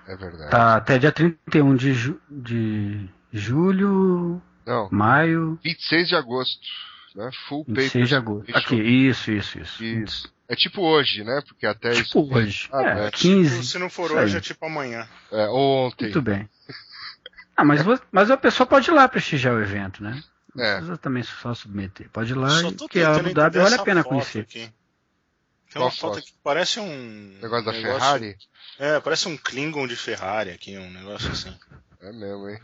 [0.08, 0.52] é, verdade.
[0.52, 4.42] Tá até dia 31 de, ju, de julho.
[4.66, 4.90] Não.
[4.92, 5.60] Maio.
[5.64, 6.62] 26 de agosto
[7.16, 7.30] né?
[7.48, 7.84] Full Papers.
[7.94, 8.58] 26 de agosto.
[8.58, 9.84] Aqui, isso, isso, isso.
[9.84, 10.34] Isso.
[10.50, 11.42] É tipo hoje, né?
[11.48, 12.34] Porque até tipo isso.
[12.34, 12.70] hoje.
[12.74, 13.12] Ah, é, é.
[13.12, 13.66] 15.
[13.66, 15.08] Se não for hoje, é tipo amanhã.
[15.32, 16.06] É, ou ontem.
[16.06, 16.50] Muito bem.
[17.56, 20.22] Ah, mas, mas a pessoa pode ir lá prestigiar o evento, né?
[20.54, 20.74] Não É.
[20.76, 22.10] precisa também só submeter.
[22.12, 24.42] Pode ir lá, Só e- porque a Abu Dhabi vale a pena conhecer.
[24.42, 24.70] aqui.
[25.76, 26.20] Tem uma foto foto?
[26.20, 27.38] aqui que parece um.
[27.42, 28.38] Negócio da negócio- Ferrari?
[28.80, 31.54] É, parece um Klingon de Ferrari aqui, um negócio assim.
[32.00, 32.60] É mesmo, hein?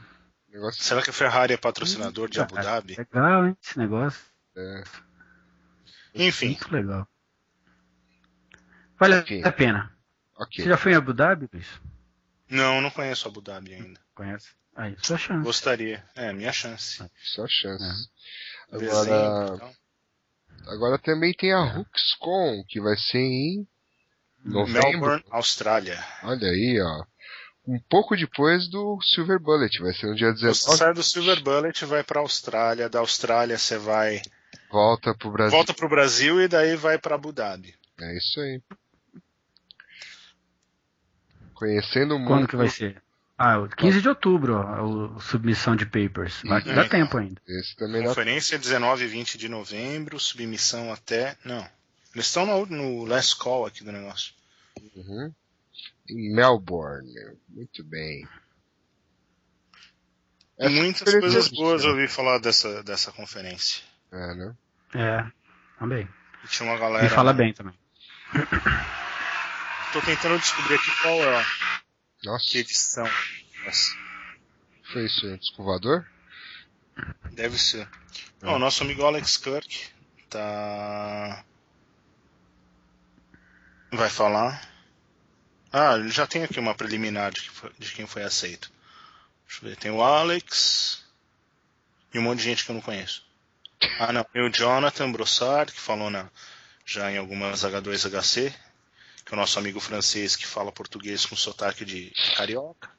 [0.49, 0.81] Negócio.
[0.81, 2.95] Será que a Ferrari é patrocinador de Abu Dhabi?
[2.97, 3.57] Legal, hein?
[3.61, 4.21] Esse negócio.
[4.55, 4.83] É.
[6.15, 7.07] Enfim, Muito legal.
[8.99, 9.41] Vale Enfim.
[9.43, 9.95] a pena.
[10.37, 10.63] Ok.
[10.63, 11.67] Você já foi em Abu Dhabi, Luiz?
[12.49, 13.99] não, não conheço Abu Dhabi ainda.
[14.15, 14.49] Conhece?
[14.75, 15.43] Aí, sua chance.
[15.43, 16.03] Gostaria.
[16.15, 16.97] É, minha chance.
[17.23, 18.09] Só chance.
[18.71, 19.75] Dezembro, Agora, então.
[20.67, 23.67] Agora também tem a HooksCon, que vai ser em
[24.43, 24.89] novembro.
[24.89, 26.03] Melbourne, Austrália.
[26.23, 27.03] Olha aí, ó.
[27.67, 30.77] Um pouco depois do Silver Bullet, vai ser no dia Você 19.
[30.77, 32.89] sai do Silver Bullet e vai pra Austrália.
[32.89, 34.21] Da Austrália você vai.
[34.71, 35.51] Volta pro Brasil.
[35.51, 37.75] Volta pro Brasil e daí vai pra Abu Dhabi.
[37.99, 38.61] É isso aí.
[41.53, 42.27] Conhecendo o mundo.
[42.27, 43.01] Quando que vai ser?
[43.43, 46.43] Ah, o 15 de outubro, ó, o submissão de papers.
[46.45, 46.75] Vai, Isso.
[46.75, 47.41] dá tempo ainda.
[47.47, 48.09] Esse também dá.
[48.09, 51.35] Conferência 19 e 20 de novembro, submissão até.
[51.43, 51.67] Não.
[52.13, 54.35] Eles estão no, no last call aqui do negócio.
[54.95, 55.33] Uhum.
[56.07, 57.09] Em Melbourne.
[57.49, 58.27] Muito bem.
[60.59, 61.93] Essa Muitas coisas é boas boa.
[61.93, 63.81] eu ouvi falar dessa, dessa conferência.
[64.11, 64.55] É, né?
[64.93, 65.25] É,
[65.79, 66.07] também.
[66.43, 67.07] E tinha uma galera.
[67.07, 67.73] E fala bem também.
[69.93, 71.80] Tô tentando descobrir aqui qual é a
[72.23, 73.07] Nossa, que edição.
[73.65, 73.95] Essa.
[74.83, 75.25] foi isso?
[75.27, 76.05] Um Descovador?
[77.31, 77.87] Deve ser.
[78.41, 78.57] É.
[78.57, 79.89] Nosso amigo Alex Kirk
[80.29, 81.43] tá.
[83.91, 84.69] Vai falar.
[85.71, 88.71] Ah, ele já tem aqui uma preliminar de, de quem foi aceito.
[89.47, 89.77] Deixa eu ver.
[89.77, 91.03] Tem o Alex.
[92.13, 93.25] E um monte de gente que eu não conheço.
[93.99, 94.23] Ah, não.
[94.23, 96.29] Tem o Jonathan Brossard, que falou na,
[96.85, 98.53] já em algumas H2HC.
[99.31, 102.89] Que é o nosso amigo francês que fala português com sotaque de carioca.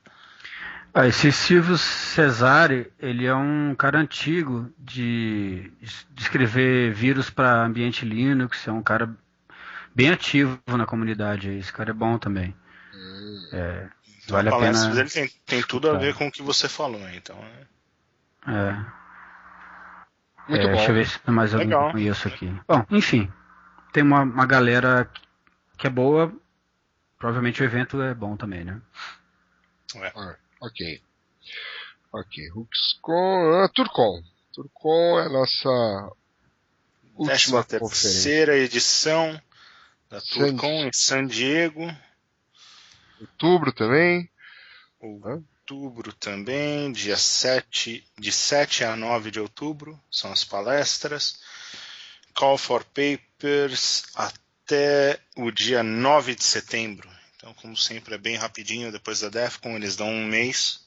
[0.94, 8.06] Ah, esse Silvio Cesare, ele é um cara antigo de, de escrever vírus para ambiente
[8.06, 9.14] Linux, é um cara
[9.94, 11.50] bem ativo na comunidade.
[11.50, 12.56] Esse cara é bom também.
[13.52, 13.90] É,
[14.26, 14.88] vale a pena.
[14.94, 17.36] dele tem, tem tudo a ver com o que você falou, então.
[17.36, 17.66] é-
[18.50, 18.72] É,
[20.48, 20.76] Muito é, bom.
[20.76, 22.50] Deixa eu ver se tem mais eu conheço aqui.
[22.66, 23.30] Bom, enfim,
[23.92, 25.10] tem uma, uma galera
[25.82, 26.32] que é boa.
[27.18, 28.80] Provavelmente o evento é bom também, né?
[30.14, 31.02] Ah, ok.
[32.12, 32.50] Ok.
[32.54, 33.64] HooksCon.
[33.64, 34.22] Ah, Turcon.
[34.52, 36.12] Turcon é a nossa
[37.16, 39.40] última terceira edição
[40.08, 41.84] da San- Turcon em San Diego.
[43.20, 44.30] Outubro também.
[45.00, 51.40] Outubro também, dia 7, de 7 a 9 de outubro, são as palestras.
[52.34, 54.04] Call for Papers
[54.64, 57.08] até o dia 9 de setembro.
[57.36, 60.80] Então, como sempre, é bem rapidinho depois da DEFCON, eles dão um mês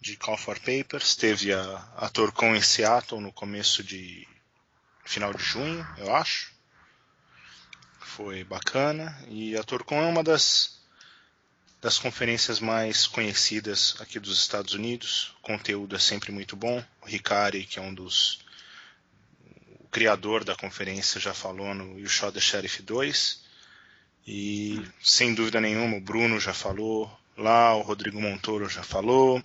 [0.00, 1.16] de Call for Papers.
[1.16, 4.26] Teve a, a Torcon em Seattle no começo de.
[5.04, 6.52] final de junho, eu acho.
[8.00, 9.18] Foi bacana.
[9.28, 10.78] E a Torcon é uma das,
[11.80, 15.34] das conferências mais conhecidas aqui dos Estados Unidos.
[15.38, 16.84] O conteúdo é sempre muito bom.
[17.02, 18.40] O Ricari, que é um dos.
[19.98, 23.42] O criador da conferência já falou no You Shot the Sheriff 2.
[24.28, 29.42] E sem dúvida nenhuma, o Bruno já falou lá, o Rodrigo Montoro já falou.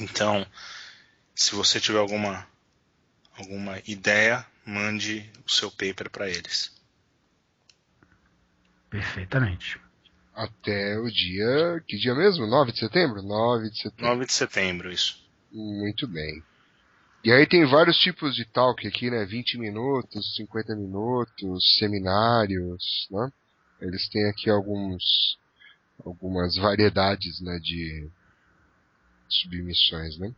[0.00, 0.46] Então,
[1.34, 2.48] se você tiver alguma
[3.36, 6.74] alguma ideia, mande o seu paper para eles.
[8.88, 9.78] Perfeitamente.
[10.34, 11.84] Até o dia.
[11.86, 12.46] Que dia mesmo?
[12.46, 13.22] 9 de setembro?
[13.22, 14.06] 9 de setembro.
[14.06, 15.22] 9 de setembro, isso.
[15.52, 16.42] Muito bem.
[17.22, 19.24] E aí tem vários tipos de talk aqui, né?
[19.26, 23.30] 20 minutos, 50 minutos, seminários, né?
[23.80, 25.38] Eles têm aqui alguns
[26.04, 28.08] algumas variedades, né, de
[29.28, 30.34] submissões, né?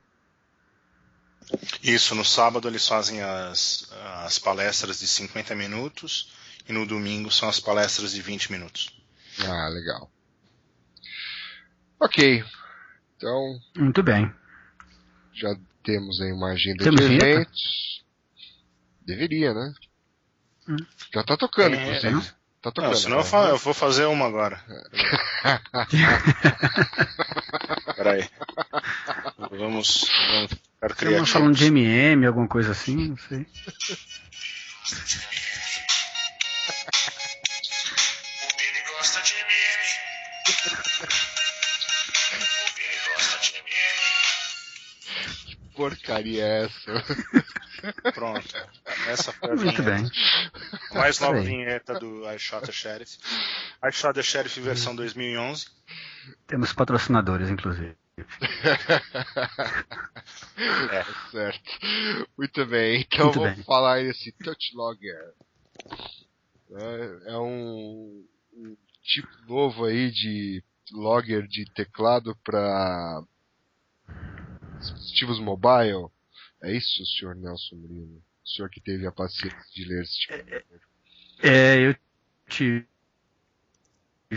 [1.82, 3.88] Isso, no sábado eles fazem as,
[4.24, 6.32] as palestras de 50 minutos
[6.68, 8.90] e no domingo são as palestras de 20 minutos.
[9.44, 10.10] Ah, legal.
[11.98, 12.44] Ok.
[13.16, 14.32] Então, Muito bem.
[15.32, 17.26] já temos aí uma agenda Temos de vinheta?
[17.26, 18.02] eventos.
[19.04, 19.74] Deveria, né?
[20.68, 20.76] Hum.
[21.12, 22.32] Já tá tocando, É, inclusive.
[22.62, 22.90] Tá tocando.
[22.90, 23.28] Não, senão eu, né?
[23.28, 24.62] fa- eu vou fazer uma agora.
[27.96, 28.28] Peraí.
[29.50, 30.00] Vamos, vamos
[30.50, 31.30] ficar Estamos criativos.
[31.30, 33.46] falando de MM, alguma coisa assim, não sei.
[38.88, 39.42] Gosta de mim.
[45.74, 46.92] Porcaria é essa?
[48.14, 48.54] Pronto.
[49.08, 50.02] Essa foi a Muito vinheta.
[50.02, 50.10] bem.
[50.94, 51.44] Mais nova Bem.
[51.44, 53.18] vinheta do I Shot the Sheriff.
[53.84, 55.66] I Shot the Sheriff versão 2011.
[56.46, 57.96] Temos patrocinadores, inclusive.
[60.92, 61.04] É.
[61.30, 61.70] Certo.
[62.36, 63.64] Muito bem, então Muito vamos bem.
[63.64, 65.32] falar aí desse Touch Logger.
[66.70, 73.22] É, é um, um tipo novo aí de logger de teclado para
[74.82, 76.08] dispositivos mobile.
[76.62, 78.22] É isso, senhor Nelson Murilo?
[78.44, 80.64] O senhor que teve a paciência de ler esse tipo de
[81.42, 81.96] É, eu
[82.48, 82.86] tive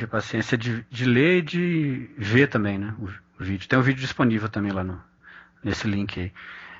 [0.04, 2.96] a paciência de, de ler e de ver também, né?
[3.00, 3.06] O,
[3.42, 3.68] o vídeo.
[3.68, 5.02] Tem um vídeo disponível também lá no,
[5.64, 6.34] nesse link aí.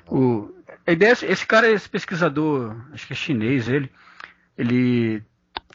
[0.08, 0.54] O,
[0.86, 3.90] a ideia, é- esse cara, esse pesquisador, acho que é chinês ele,
[4.56, 5.22] ele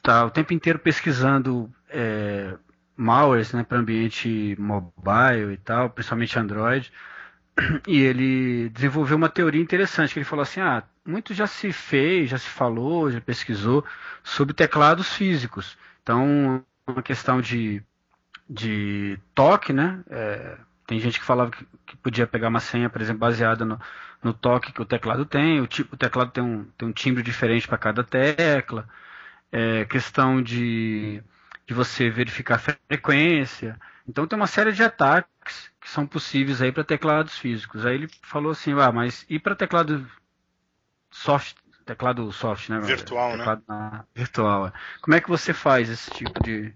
[0.02, 2.58] tá o tempo inteiro pesquisando é,
[2.96, 6.92] malwares, né, para ambiente mobile e tal, principalmente Android.
[7.88, 12.30] E ele desenvolveu uma teoria interessante, que ele falou assim, ah, muito já se fez,
[12.30, 13.86] já se falou, já pesquisou
[14.24, 15.78] sobre teclados físicos.
[16.02, 17.84] Então, uma questão de,
[18.50, 20.00] de toque, né?
[20.10, 23.80] É, tem gente que falava que, que podia pegar uma senha, por exemplo, baseada no,
[24.24, 25.62] no toque que o teclado tem.
[25.62, 28.88] O, tipo, o teclado tem um, tem um timbre diferente para cada tecla.
[29.52, 31.22] É, questão de,
[31.68, 33.80] de você verificar a frequência.
[34.08, 35.31] Então tem uma série de ataques
[35.80, 37.86] que são possíveis aí para teclados físicos.
[37.86, 40.08] Aí ele falou assim, ah, mas e para teclado
[41.12, 42.80] soft, teclado soft, né?
[42.80, 43.44] Virtual, né?
[43.44, 44.68] teclado na- virtual.
[44.68, 44.74] é.
[45.02, 46.74] Como é que você faz esse tipo de,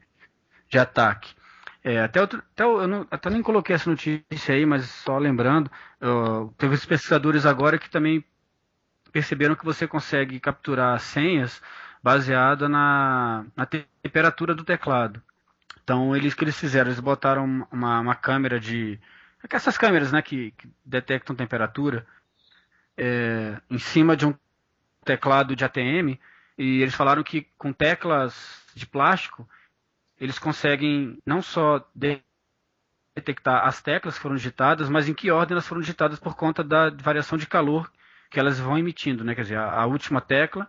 [0.70, 1.36] de ataque?
[1.84, 5.72] É, até, outro, até eu não, até nem coloquei essa notícia aí, mas só lembrando,
[6.58, 8.24] teve os pesquisadores agora que também
[9.12, 11.62] perceberam que você consegue capturar senhas
[12.04, 15.22] baseada na, na te- temperatura do teclado.
[15.86, 19.00] Então eles que eles fizeram, eles botaram uma, uma câmera de
[19.52, 22.08] essas câmeras, né, que, que detectam temperatura
[22.98, 24.34] é, em cima de um
[25.06, 26.20] teclado de ATM
[26.58, 29.48] e eles falaram que com teclas de plástico
[30.20, 32.24] eles conseguem não só de-
[33.16, 36.64] detectar as teclas que foram digitadas, mas em que ordem elas foram digitadas por conta
[36.64, 37.92] da variação de calor
[38.32, 39.36] que elas vão emitindo, né?
[39.36, 40.68] Quer dizer, a, a última tecla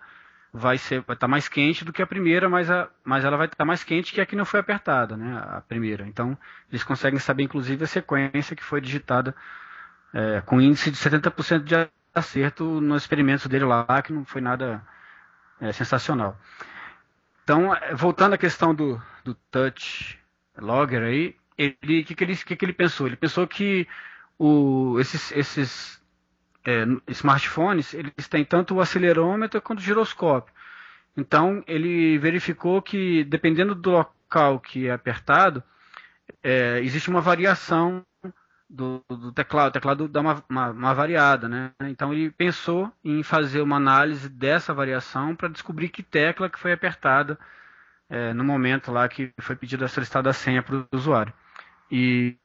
[0.56, 3.46] vai ser vai estar mais quente do que a primeira, mas, a, mas ela vai
[3.46, 5.38] estar mais quente que a que não foi apertada, né?
[5.50, 6.06] A primeira.
[6.06, 6.36] Então
[6.70, 9.34] eles conseguem saber inclusive a sequência que foi digitada
[10.12, 11.74] é, com índice de 70% de
[12.14, 14.82] acerto nos experimentos dele lá, que não foi nada
[15.60, 16.38] é, sensacional.
[17.44, 20.18] Então, é, voltando à questão do, do touch
[20.56, 23.06] logger aí, ele que, que ele que, que ele pensou?
[23.06, 23.86] Ele pensou que
[24.38, 26.02] o, esses, esses
[26.66, 30.52] é, smartphones eles têm tanto o acelerômetro quanto o giroscópio.
[31.16, 35.62] Então ele verificou que dependendo do local que é apertado,
[36.42, 38.04] é, existe uma variação
[38.68, 39.68] do, do teclado.
[39.68, 41.72] O teclado dá uma, uma, uma variada, né?
[41.82, 46.72] Então ele pensou em fazer uma análise dessa variação para descobrir que tecla que foi
[46.72, 47.38] apertada
[48.10, 51.32] é, no momento lá que foi pedida a solicitada a senha para o usuário.
[51.90, 52.36] E,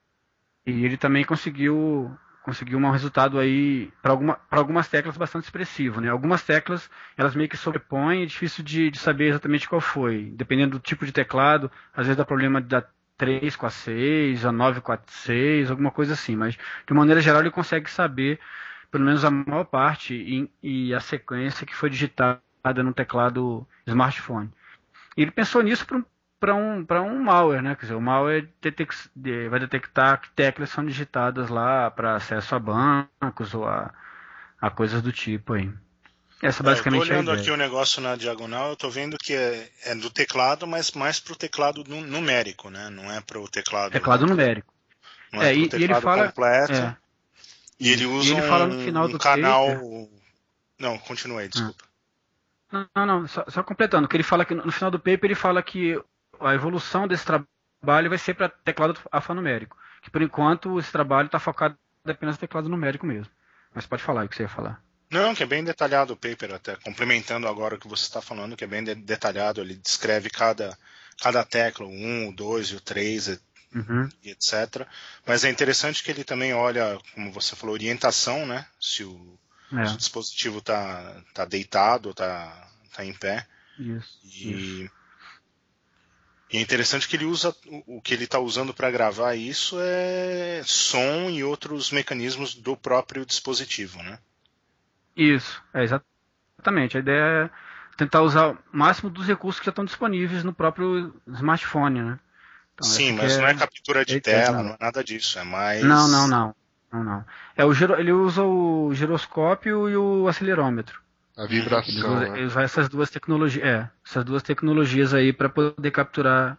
[0.66, 6.10] e ele também conseguiu conseguiu um resultado aí para alguma, algumas teclas bastante expressivo, né?
[6.10, 10.32] Algumas teclas elas meio que sobrepõem, é difícil de, de saber exatamente qual foi.
[10.36, 12.84] Dependendo do tipo de teclado, às vezes dá problema da
[13.18, 17.22] 3 com a 6, a 9 com a 6, alguma coisa assim, mas de maneira
[17.22, 18.40] geral ele consegue saber
[18.90, 22.42] pelo menos a maior parte e, e a sequência que foi digitada
[22.84, 24.52] no teclado smartphone.
[25.16, 26.04] E ele pensou nisso para um
[26.42, 27.76] para um, para um malware, né?
[27.76, 32.56] Quer dizer, o malware detec- de- vai detectar que teclas são digitadas lá para acesso
[32.56, 33.94] a bancos ou a,
[34.60, 35.72] a coisas do tipo aí.
[36.42, 37.42] Essa É, basicamente eu tô é olhando ideia.
[37.42, 41.20] aqui o negócio na diagonal, eu tô vendo que é, é do teclado, mas mais
[41.20, 42.90] pro teclado nu- numérico, né?
[42.90, 43.92] Não é pro teclado.
[43.92, 44.74] Teclado numérico.
[45.32, 46.74] Não é, É, pro e- e ele teclado fala- completo.
[46.74, 46.98] É.
[47.80, 49.68] E ele usa ele um, fala no final um do canal.
[49.68, 50.10] paper-
[50.80, 51.84] Não, continue aí, desculpa.
[52.72, 55.36] Não, não, não, só, só completando, que ele fala que no final do paper ele
[55.36, 56.02] fala que
[56.42, 59.78] a evolução desse trabalho vai ser para teclado alfanumérico.
[60.02, 63.32] Que por enquanto esse trabalho está focado apenas no teclado numérico mesmo.
[63.74, 64.82] Mas pode falar o que você ia falar.
[65.10, 68.56] Não, que é bem detalhado o paper, até complementando agora o que você está falando,
[68.56, 70.78] que é bem de- detalhado, ele descreve cada,
[71.22, 73.40] cada tecla, o 1, o 2 e o 3, e
[73.74, 74.10] Uhum.
[74.24, 74.86] e etc.
[75.26, 78.66] Mas é interessante que ele também olha, como você falou, orientação, né?
[78.80, 79.38] Se o,
[79.74, 83.48] É, se o dispositivo está tá deitado, está tá em pé.
[83.80, 84.20] isso.
[84.24, 84.92] isso.
[86.52, 87.56] E, é interessante que ele usa
[87.88, 93.26] o, que ele está usando para gravar isso é som e outros mecanismos do próprio
[93.26, 94.20] dispositivo, né?
[95.16, 96.98] Isso, é exatamente.
[96.98, 97.50] A ideia é
[97.98, 102.20] tentar usar o máximo dos recursos que já estão disponíveis no próprio smartphone, né?
[102.74, 104.64] Então, Sim, mas não é captura de Eita, tela, não.
[104.64, 105.84] não é nada disso, é mais.
[105.84, 106.56] Não, não, não.
[106.92, 107.26] não, não.
[107.56, 108.00] É o giro...
[108.00, 111.02] Ele usa o giroscópio e o acelerômetro.
[111.38, 112.22] A vibração.
[112.24, 112.46] Eles né?
[112.46, 116.58] usam essas duas tecnologias, é, essas duas tecnologias aí para poder capturar,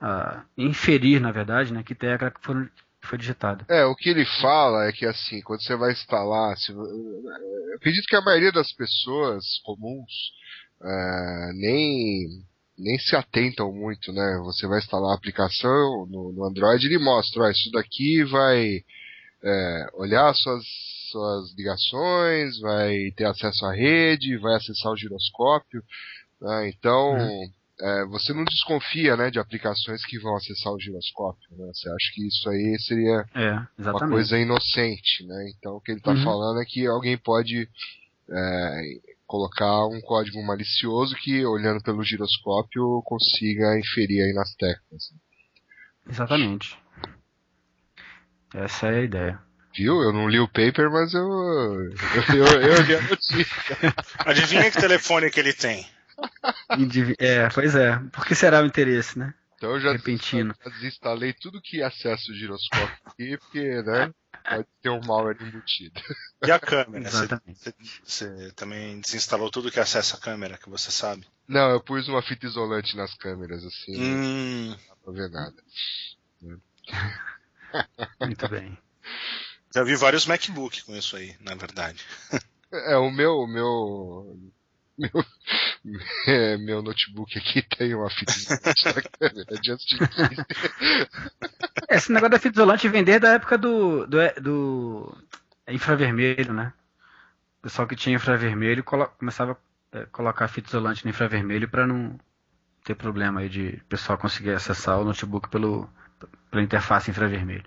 [0.00, 2.40] uh, inferir, na verdade, né, que tecla que
[3.00, 3.64] que foi digitada.
[3.68, 7.22] É, o que ele fala é que assim, quando você vai instalar, se, eu
[7.76, 10.10] acredito que a maioria das pessoas comuns
[10.82, 12.26] é, nem
[12.78, 14.40] nem se atentam muito, né?
[14.44, 18.82] Você vai instalar a aplicação no, no Android ele mostra, ó, isso daqui vai
[19.42, 20.64] é, olhar suas
[21.10, 25.82] suas ligações, vai ter acesso à rede, vai acessar o giroscópio.
[26.40, 26.68] Né?
[26.68, 27.52] Então, uhum.
[27.80, 31.48] é, você não desconfia né, de aplicações que vão acessar o giroscópio.
[31.52, 31.70] Né?
[31.74, 35.24] Você acha que isso aí seria é, uma coisa inocente.
[35.26, 35.52] Né?
[35.56, 36.24] Então, o que ele está uhum.
[36.24, 37.68] falando é que alguém pode
[38.30, 38.82] é,
[39.26, 45.12] colocar um código malicioso que, olhando pelo giroscópio, consiga inferir aí nas teclas.
[46.08, 46.76] Exatamente.
[48.52, 49.49] Essa é a ideia.
[49.74, 50.02] Viu?
[50.02, 51.22] Eu não li o paper, mas eu.
[51.22, 53.46] Eu, eu, eu li a notícia.
[54.18, 55.86] Adivinha que telefone que ele tem?
[57.18, 57.96] É, pois é.
[58.12, 59.32] Por que será o interesse, né?
[59.56, 60.54] Então eu já, Repentino.
[60.64, 64.12] já desinstalei tudo que acessa o giroscópio aqui, porque, né?
[64.48, 66.00] Pode ter um malware embutido.
[66.42, 67.10] E a câmera?
[67.10, 71.26] Você, você, também desinstalou tudo que acessa a câmera, que você sabe?
[71.46, 74.02] Não, eu pus uma fita isolante nas câmeras, assim.
[74.02, 74.68] Hum.
[74.70, 75.62] Não dá pra ver nada.
[78.20, 78.78] Muito bem.
[79.74, 82.04] Já vi vários MacBook com isso aí, na verdade.
[82.72, 84.36] É, o meu, o meu,
[84.98, 85.24] meu,
[86.26, 89.08] é, meu notebook aqui tem uma fita isolante
[89.64, 90.46] just in case.
[91.88, 95.18] Esse negócio da fita isolante vem desde a época do, do, do
[95.68, 96.72] infravermelho, né?
[97.58, 99.58] O pessoal que tinha infravermelho começava
[99.92, 102.18] a é, colocar fita isolante no infravermelho para não
[102.84, 105.88] ter problema aí de o pessoal conseguir acessar o notebook pelo,
[106.50, 107.64] pela interface infravermelho.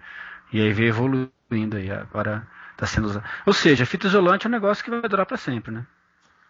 [0.51, 3.25] E aí veio evoluindo aí, agora está sendo usado.
[3.45, 5.85] Ou seja, fita isolante é um negócio que vai durar para sempre, né?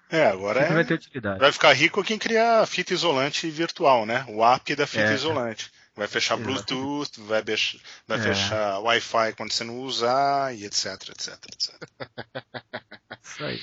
[0.10, 0.74] É, agora é...
[0.74, 1.40] vai ter utilidade.
[1.40, 4.26] Vai ficar rico quem criar fita isolante virtual, né?
[4.30, 5.72] O app da fita é, isolante.
[5.96, 6.74] Vai fechar Exatamente.
[6.74, 7.44] Bluetooth, vai,
[8.08, 8.22] vai é.
[8.22, 11.90] fechar Wi-Fi quando você não usar, e etc, etc, etc.
[13.24, 13.62] Isso aí.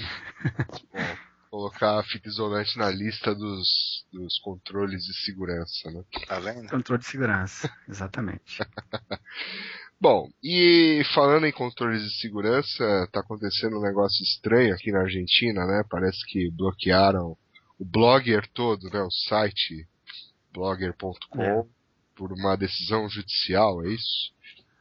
[0.93, 1.17] Bom,
[1.51, 6.03] colocar a fita isolante na lista dos, dos controles de segurança, né?
[6.27, 6.69] Tá vendo?
[6.69, 8.59] Controle de segurança, exatamente.
[10.01, 15.67] Bom, e falando em controles de segurança, tá acontecendo um negócio estranho aqui na Argentina,
[15.67, 15.85] né?
[15.91, 17.37] Parece que bloquearam
[17.79, 19.01] o Blogger todo, né?
[19.03, 19.87] O site
[20.55, 21.65] blogger.com é.
[22.17, 24.33] por uma decisão judicial, é isso?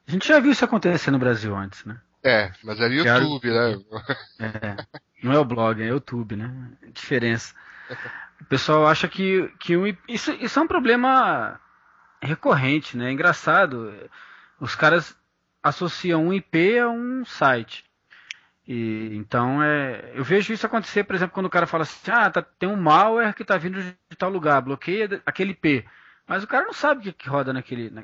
[0.07, 1.99] A gente já viu isso acontecer no Brasil antes, né?
[2.23, 3.79] É, mas é no YouTube, né?
[4.39, 6.71] É, não é o blog, é o YouTube, né?
[6.93, 7.53] Diferença.
[8.39, 9.73] O pessoal acha que, que
[10.07, 11.59] isso, isso é um problema
[12.21, 13.09] recorrente, né?
[13.09, 13.93] É engraçado.
[14.59, 15.15] Os caras
[15.63, 17.85] associam um IP a um site.
[18.67, 22.29] E, então, é, eu vejo isso acontecer, por exemplo, quando o cara fala assim: ah,
[22.29, 25.85] tá, tem um malware que está vindo de tal lugar, bloqueia aquele IP.
[26.27, 27.89] Mas o cara não sabe o que, que roda naquele.
[27.89, 28.03] Na,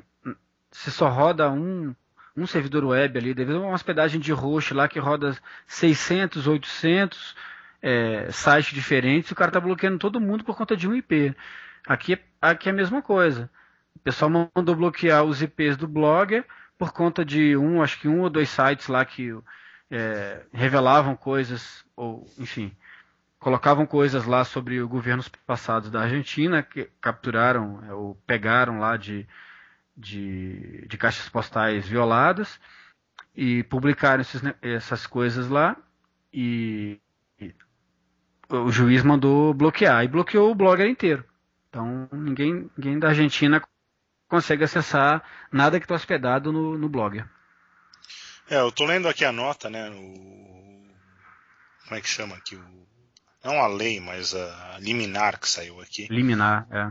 [0.72, 1.94] se só roda um,
[2.36, 7.36] um servidor web ali, deve ter uma hospedagem de host lá que roda 600, 800
[7.80, 11.34] é, sites diferentes, o cara está bloqueando todo mundo por conta de um IP.
[11.86, 13.48] Aqui, aqui é a mesma coisa.
[14.06, 16.44] Pessoal mandou bloquear os IPs do blogger
[16.78, 19.36] por conta de um, acho que um ou dois sites lá que
[19.90, 22.70] é, revelavam coisas, ou enfim,
[23.40, 29.26] colocavam coisas lá sobre governos passados da Argentina, que capturaram é, ou pegaram lá de,
[29.96, 32.60] de, de caixas postais violadas
[33.34, 35.76] e publicaram esses, essas coisas lá
[36.32, 37.00] e,
[37.40, 37.52] e,
[38.50, 41.24] o juiz mandou bloquear e bloqueou o blogger inteiro.
[41.68, 43.60] Então ninguém, ninguém da Argentina
[44.28, 47.24] consegue acessar nada que está hospedado no, no blog.
[48.48, 49.90] É, eu tô lendo aqui a nota, né?
[49.90, 50.86] O...
[51.84, 52.54] Como é que chama aqui?
[52.56, 52.86] O...
[53.44, 56.06] Não a lei, mas a liminar que saiu aqui.
[56.10, 56.90] Liminar, é.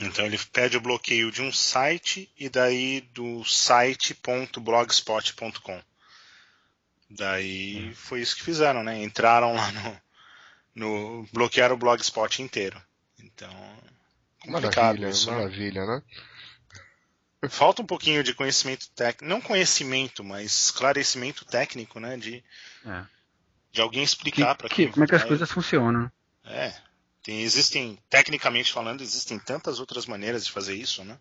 [0.00, 5.82] Então ele pede o bloqueio de um site e daí do site.blogspot.com.
[7.10, 9.02] Daí foi isso que fizeram, né?
[9.02, 10.00] Entraram lá no,
[10.74, 12.80] no bloquearam o blogspot inteiro.
[13.22, 13.52] Então,
[14.40, 15.30] complicado maravilha, isso.
[15.30, 15.36] Né?
[15.36, 16.02] Maravilha, né?
[17.48, 22.16] Falta um pouquinho de conhecimento técnico, não conhecimento, mas esclarecimento técnico, né?
[22.16, 22.44] De,
[22.86, 23.04] é.
[23.72, 24.90] de alguém explicar para quem.
[24.92, 26.10] Como é que as coisas funcionam?
[26.44, 26.72] É.
[27.20, 31.18] Tem, existem, tecnicamente falando, existem tantas outras maneiras de fazer isso, né?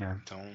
[0.00, 0.04] É.
[0.04, 0.54] Então.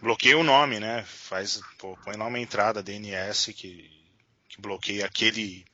[0.00, 1.04] Bloqueia o nome, né?
[1.04, 3.90] Faz, pô, põe lá uma entrada DNS que,
[4.48, 5.66] que bloqueia aquele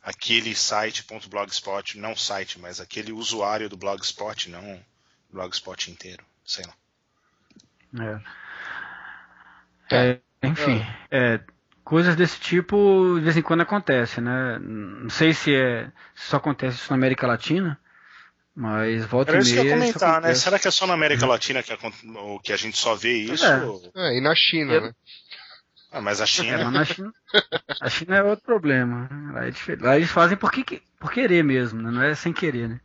[0.00, 4.84] aquele site.blogspot, não site, mas aquele usuário do blogspot, não
[5.34, 6.74] blogspot inteiro, sei lá.
[9.90, 9.94] É.
[9.96, 10.80] É, enfim,
[11.10, 11.40] é,
[11.84, 14.58] coisas desse tipo de vez em quando acontecem, né?
[14.58, 17.78] Não sei se, é, se só acontece isso na América Latina,
[18.54, 19.74] mas volta Era e isso que eu meia.
[19.74, 20.16] comentar, né?
[20.16, 20.40] acontece.
[20.42, 21.72] Será que é só na América Latina que,
[22.16, 23.44] ou que a gente só vê isso?
[23.44, 23.64] É.
[23.64, 24.94] Ou- É, e na China, Eu- né?
[25.92, 26.64] Ah, mas a É, China.
[26.64, 27.12] mas na China,
[27.80, 29.08] a China é outro problema.
[29.32, 31.90] Lá, é lá eles fazem por, que- por querer mesmo, né?
[31.90, 32.80] não é sem querer, né?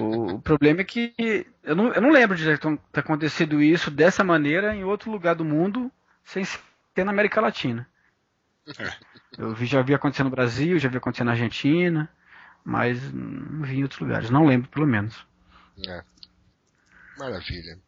[0.00, 1.14] O, o problema é que
[1.62, 5.44] eu não, eu não lembro de ter acontecido isso dessa maneira em outro lugar do
[5.44, 5.90] mundo
[6.24, 6.60] sem ser
[7.04, 7.86] na América Latina.
[8.78, 8.92] É.
[9.38, 12.08] Eu vi, já vi acontecer no Brasil, já vi acontecer na Argentina,
[12.64, 14.30] mas não vi em outros lugares.
[14.30, 15.26] Não lembro, pelo menos.
[15.86, 16.02] É.
[17.18, 17.78] Maravilha.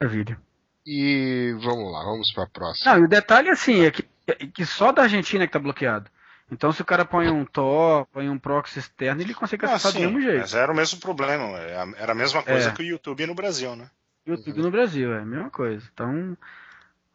[0.00, 0.38] Maravilha.
[0.84, 2.94] E vamos lá, vamos pra próxima.
[2.94, 6.10] Não, o detalhe assim é que, é que só da Argentina que tá bloqueado.
[6.50, 9.92] Então se o cara põe um Tor, põe um proxy externo, ele consegue Ah, acessar
[9.92, 10.40] do sim, mesmo jeito.
[10.40, 11.58] mas era o mesmo problema.
[11.58, 12.72] é Era a mesma coisa É.
[12.72, 13.90] que o YouTube no Brasil, né?
[14.26, 15.88] YouTube no Brasil, é a mesma coisa.
[15.92, 16.36] Então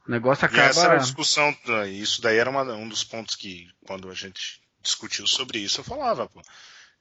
[0.07, 0.97] o negócio E essa era a acaba.
[0.97, 1.55] discussão,
[1.89, 5.83] isso daí era uma- um dos pontos que, quando a gente discutiu sobre isso, eu
[5.85, 6.41] falava, pô.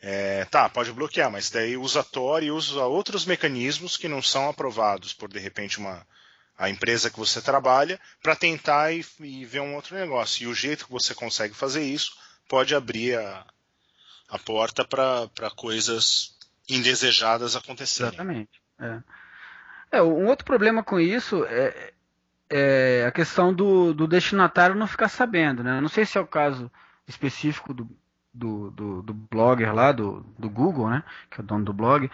[0.03, 4.49] é, tá, pode bloquear, mas daí usa Tor e usa outros mecanismos que não são
[4.49, 6.07] aprovados por, de repente, uma,
[6.61, 10.45] a empresa que você trabalha, para tentar e, e ver um outro negócio.
[10.45, 12.15] E o jeito que você consegue fazer isso
[12.47, 13.47] pode abrir a,
[14.29, 16.37] a porta para coisas
[16.69, 18.13] indesejadas acontecerem.
[18.13, 18.61] Exatamente.
[18.79, 18.99] É.
[19.91, 21.95] É, um outro problema com isso é,
[22.51, 25.79] é a questão do, do destinatário não ficar sabendo, né?
[25.79, 26.71] Eu Não sei se é o caso
[27.09, 27.89] específico do,
[28.35, 28.71] do,
[29.03, 31.03] do, blogger lá, do Google, né?
[31.31, 32.11] Que é o dono do blog.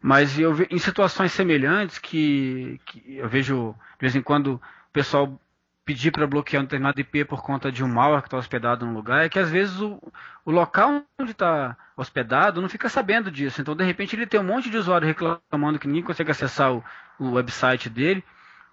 [0.00, 5.38] Mas eu em situações semelhantes que, que eu vejo de vez em quando o pessoal
[5.84, 8.94] pedir para bloquear um determinado IP por conta de um malware que está hospedado no
[8.94, 10.00] lugar, é que às vezes o,
[10.44, 13.60] o local onde está hospedado não fica sabendo disso.
[13.60, 16.84] Então, de repente, ele tem um monte de usuário reclamando que ninguém consegue acessar o,
[17.18, 18.22] o website dele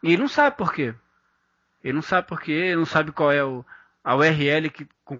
[0.03, 0.93] e ele não sabe por quê.
[1.83, 3.65] Ele não sabe por quê, ele não sabe qual é o,
[4.03, 5.19] a URL que, com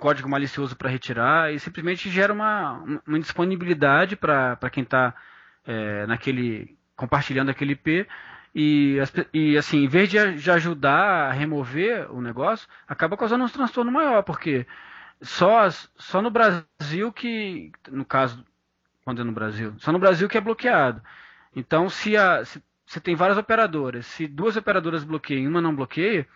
[0.00, 5.14] código malicioso para retirar e simplesmente gera uma, uma indisponibilidade para quem está
[5.64, 8.06] é, naquele compartilhando aquele IP
[8.54, 8.98] e,
[9.32, 13.92] e assim, em vez de, de ajudar a remover o negócio, acaba causando um transtorno
[13.92, 14.66] maior, porque
[15.22, 18.44] só, só no Brasil que, no caso,
[19.04, 21.00] quando é no Brasil, só no Brasil que é bloqueado.
[21.54, 25.74] Então, se, a, se você tem várias operadoras, se duas operadoras bloqueiam e uma não
[25.74, 26.26] bloqueia,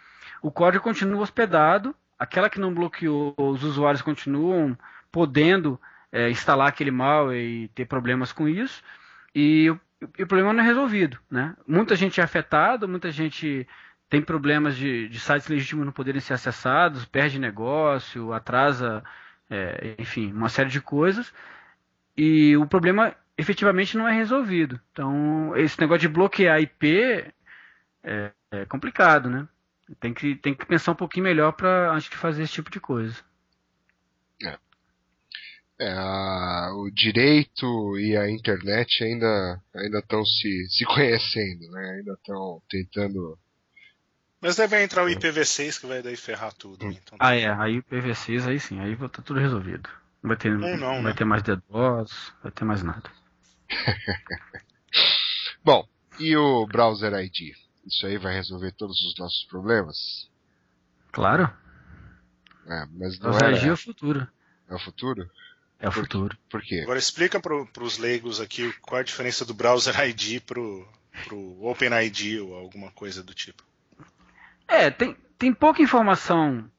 [0.41, 4.77] o código continua hospedado, aquela que não bloqueou, os usuários continuam
[5.11, 5.81] podendo
[6.13, 8.83] é, instalar aquele malware e ter problemas com isso,
[9.35, 9.81] e o,
[10.19, 11.19] e o problema não é resolvido.
[11.31, 11.55] Né?
[11.67, 13.67] Muita gente é afetada, muita gente
[14.09, 19.03] tem problemas de, de sites legítimos não poderem ser acessados, perde negócio, atrasa,
[19.51, 21.33] é, enfim, uma série de coisas,
[22.17, 24.81] e o problema efetivamente não é resolvido.
[24.93, 27.33] Então, esse negócio de bloquear IP
[28.05, 29.49] é, é complicado, né?
[30.01, 32.81] Tem que, tem que pensar um pouquinho melhor para antes de fazer esse tipo de
[32.81, 33.17] coisa.
[35.79, 41.97] É, a- o direito e a internet ainda ainda estão se, se conhecendo, né?
[41.99, 43.37] Ainda estão tentando.
[44.41, 46.87] Mas deve entrar o IPv6 que vai daí ferrar tudo.
[46.87, 46.97] né?
[47.03, 47.47] Então, Ah, é.
[47.59, 49.89] Aí o PV6, aí sim, aí tá tudo resolvido.
[50.23, 51.13] Não vai ter, Ou não, vai né?
[51.15, 53.11] ter mais DDoS, vai ter mais nada.
[55.65, 55.89] Bom,
[56.21, 57.55] e o browser ID?
[57.87, 60.29] Isso aí vai resolver todos os nossos problemas?
[61.13, 61.51] Claro,
[62.67, 64.27] É, mas não é o futuro.
[64.69, 65.31] é o futuro?
[65.79, 66.39] É o Por- futuro.
[66.49, 66.81] Por quê?
[66.83, 70.89] Agora explica para os leigos aqui qual é a diferença do browser ID pro,
[71.25, 73.63] pro OpenID ou alguma coisa do tipo.
[74.67, 76.71] É, tem, tem pouca informação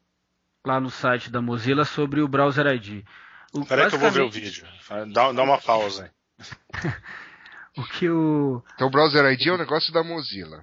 [0.66, 3.06] lá no site da Mozilla sobre o Browser ID.
[3.54, 4.66] O, Peraí que eu vou ver o vídeo.
[5.14, 6.12] Dá, dá uma pausa aí.
[7.78, 8.64] O que o.
[8.74, 10.62] Então o browser ID é um negócio da Mozilla.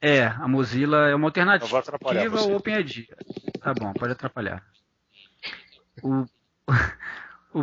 [0.00, 1.66] É, a Mozilla é uma alternativa
[2.38, 3.08] ao OpenID.
[3.60, 4.62] Tá bom, pode atrapalhar.
[6.02, 6.24] O,
[7.52, 7.60] o,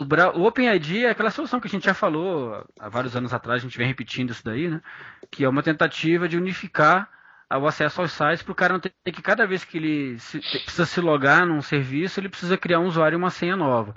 [0.00, 0.04] o,
[0.38, 3.66] o OpenID é aquela solução que a gente já falou há vários anos atrás, a
[3.66, 4.80] gente vem repetindo isso daí, né?
[5.30, 7.08] Que é uma tentativa de unificar
[7.50, 10.40] o acesso aos sites para o cara não ter que cada vez que ele se-
[10.40, 13.94] precisa se logar num serviço, ele precisa criar um usuário e uma senha nova.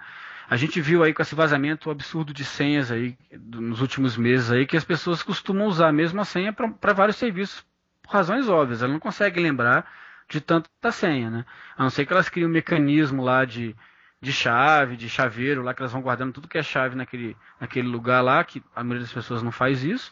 [0.47, 4.65] A gente viu aí com esse vazamento absurdo de senhas aí nos últimos meses aí
[4.67, 7.65] que as pessoas costumam usar a mesma senha para vários serviços
[8.03, 8.81] por razões óbvias.
[8.81, 9.89] Elas não conseguem lembrar
[10.29, 11.45] de tanta senha, né?
[11.75, 13.75] A não ser que elas criem um mecanismo lá de,
[14.21, 17.87] de chave, de chaveiro, lá que elas vão guardando tudo que é chave naquele, naquele
[17.87, 20.11] lugar lá, que a maioria das pessoas não faz isso.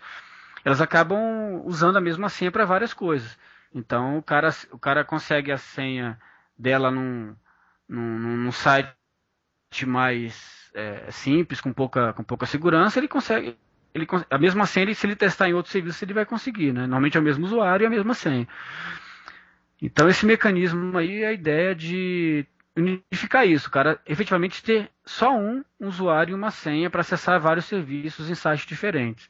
[0.65, 3.37] Elas acabam usando a mesma senha para várias coisas.
[3.73, 6.19] Então o cara, o cara consegue a senha
[6.57, 7.35] dela num,
[7.87, 8.95] num, num site
[9.81, 13.57] mais é, simples, com pouca, com pouca segurança, ele consegue
[13.93, 16.81] ele, a mesma senha, se ele testar em outro serviço, ele vai conseguir, né?
[16.81, 18.47] Normalmente é o mesmo usuário e a mesma senha.
[19.81, 22.45] Então esse mecanismo aí é a ideia de
[22.75, 28.29] unificar isso, cara, efetivamente ter só um usuário e uma senha para acessar vários serviços
[28.29, 29.29] em sites diferentes.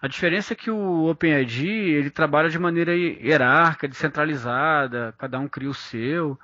[0.00, 5.70] A diferença é que o OpenID ele trabalha de maneira hierárquica, descentralizada, cada um cria
[5.70, 6.38] o seu,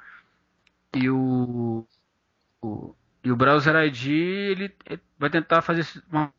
[0.95, 1.85] e o
[3.23, 4.75] e o Browser ID ele
[5.19, 6.33] vai tentar fazer uma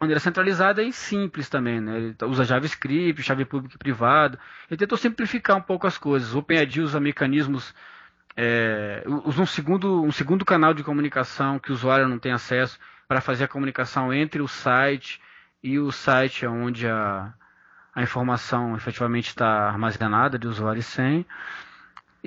[0.00, 1.96] maneira centralizada e simples também, né?
[1.96, 4.38] Ele usa JavaScript, chave pública e privada.
[4.70, 6.34] Ele tentou simplificar um pouco as coisas.
[6.34, 7.74] O OpenID usa mecanismos
[8.40, 12.78] é, usa um segundo, um segundo canal de comunicação que o usuário não tem acesso
[13.08, 15.20] para fazer a comunicação entre o site
[15.60, 17.32] e o site onde a,
[17.92, 21.26] a informação efetivamente está armazenada de usuário e senha.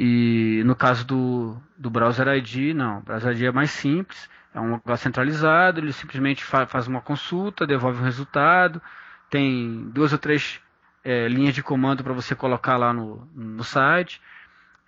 [0.03, 2.97] E no caso do, do Browser ID, não.
[2.97, 7.01] O Browser ID é mais simples, é um lugar centralizado, ele simplesmente fa faz uma
[7.01, 8.81] consulta, devolve o resultado,
[9.29, 10.59] tem duas ou três
[11.03, 14.19] é, linhas de comando para você colocar lá no, no site.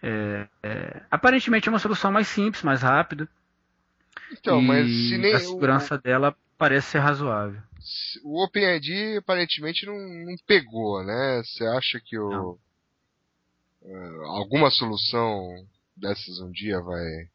[0.01, 3.29] É, é, aparentemente é uma solução mais simples, mais rápida.
[4.31, 5.97] Então, mas se nem a segurança o...
[5.99, 7.61] dela parece ser razoável.
[8.23, 11.43] O OpenID aparentemente não, não pegou, né?
[11.45, 12.57] Você acha que o
[13.83, 15.47] uh, alguma solução
[15.95, 17.27] dessas um dia vai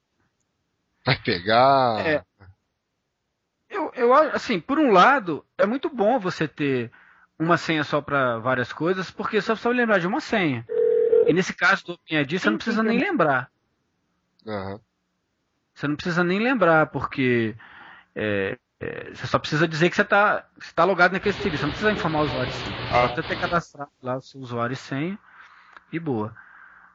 [1.04, 2.06] vai pegar?
[2.06, 2.24] É.
[3.68, 6.90] Eu, eu assim, por um lado, é muito bom você ter
[7.38, 10.66] uma senha só para várias coisas, porque só precisa lembrar de uma senha.
[11.26, 13.50] E nesse caso do OpenID, você não precisa nem lembrar.
[14.46, 14.80] Uhum.
[15.74, 17.54] Você não precisa nem lembrar, porque
[18.14, 21.58] é, é, você só precisa dizer que você está tá logado naquele serviço.
[21.58, 22.52] Você não precisa informar o usuário.
[22.90, 23.02] Ah.
[23.02, 25.18] Você precisa ter cadastrado lá o seu usuário e senha
[25.92, 26.34] e boa.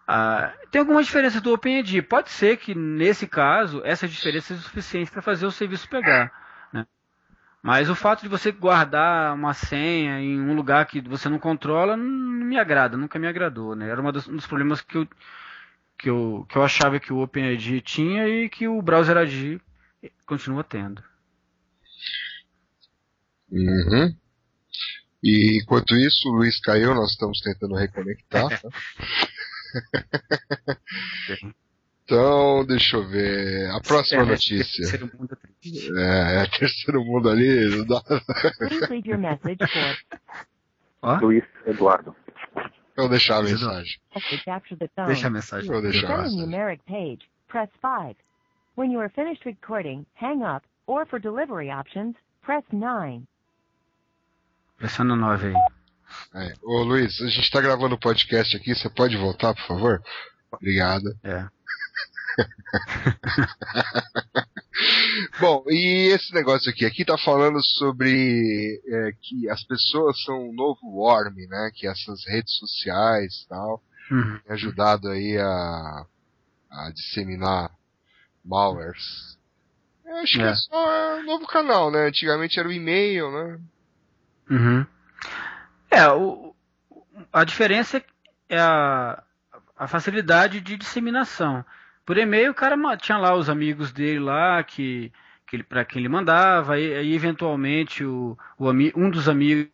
[0.07, 2.01] Ah, tem algumas diferenças do OpenID.
[2.01, 6.31] Pode ser que nesse caso essas diferenças sejam suficientes para fazer o serviço pegar.
[7.63, 11.95] Mas o fato de você guardar uma senha em um lugar que você não controla
[11.95, 13.87] não me agrada, nunca me agradou, né?
[13.87, 15.07] Era um dos, um dos problemas que eu,
[15.97, 19.61] que, eu, que eu achava que o OpenID tinha e que o Browser ID
[20.25, 21.01] continua tendo.
[23.49, 24.13] Uhum.
[25.23, 28.61] E enquanto isso, o Luiz caiu, nós estamos tentando reconectar.
[29.73, 31.49] Tá?
[32.03, 33.71] Então, deixa eu ver.
[33.71, 34.85] A próxima é, notícia.
[34.85, 35.37] Terceiro mundo
[35.97, 37.81] é, é, terceiro mundo ali.
[41.19, 42.15] Luiz Eduardo.
[42.95, 43.99] Eu vou deixar a mensagem.
[45.07, 45.67] Deixa a mensagem.
[45.67, 47.19] Eu vou deixar a mensagem.
[47.47, 48.15] press 5.
[48.75, 53.27] When you are finished recording, hang up, or for delivery options, press 9.
[54.83, 55.53] Pressando 9 aí.
[56.45, 56.53] É.
[56.61, 60.03] Ô Luiz, a gente tá gravando o podcast aqui, você pode voltar, por favor?
[60.51, 61.05] Obrigado.
[61.23, 61.47] É.
[65.39, 70.53] Bom, e esse negócio aqui, aqui tá falando sobre é, que as pessoas são um
[70.53, 71.71] novo worm, né?
[71.73, 73.81] Que essas redes sociais tal,
[74.11, 74.37] uhum.
[74.39, 76.05] tem ajudado aí a,
[76.69, 77.71] a disseminar
[78.43, 79.37] malwares.
[80.05, 80.43] Eu acho é.
[80.43, 82.07] que é só um novo canal, né?
[82.07, 83.61] Antigamente era o e-mail, né?
[84.49, 84.85] Uhum.
[85.89, 86.55] É, o,
[87.31, 88.03] a diferença
[88.49, 89.23] é a,
[89.77, 91.65] a facilidade de disseminação.
[92.05, 95.11] Por e-mail, o cara tinha lá os amigos dele lá que,
[95.47, 99.71] que ele, para quem ele mandava, e aí eventualmente o, o, um dos amigos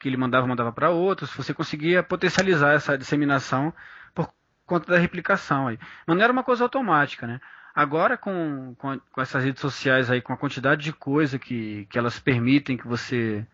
[0.00, 1.32] que ele mandava mandava para outros.
[1.34, 3.72] Você conseguia potencializar essa disseminação
[4.14, 4.32] por
[4.66, 5.78] conta da replicação aí.
[6.06, 7.40] Mas não era uma coisa automática, né?
[7.74, 11.98] Agora com, com, com essas redes sociais aí, com a quantidade de coisa que, que
[11.98, 13.46] elas permitem que você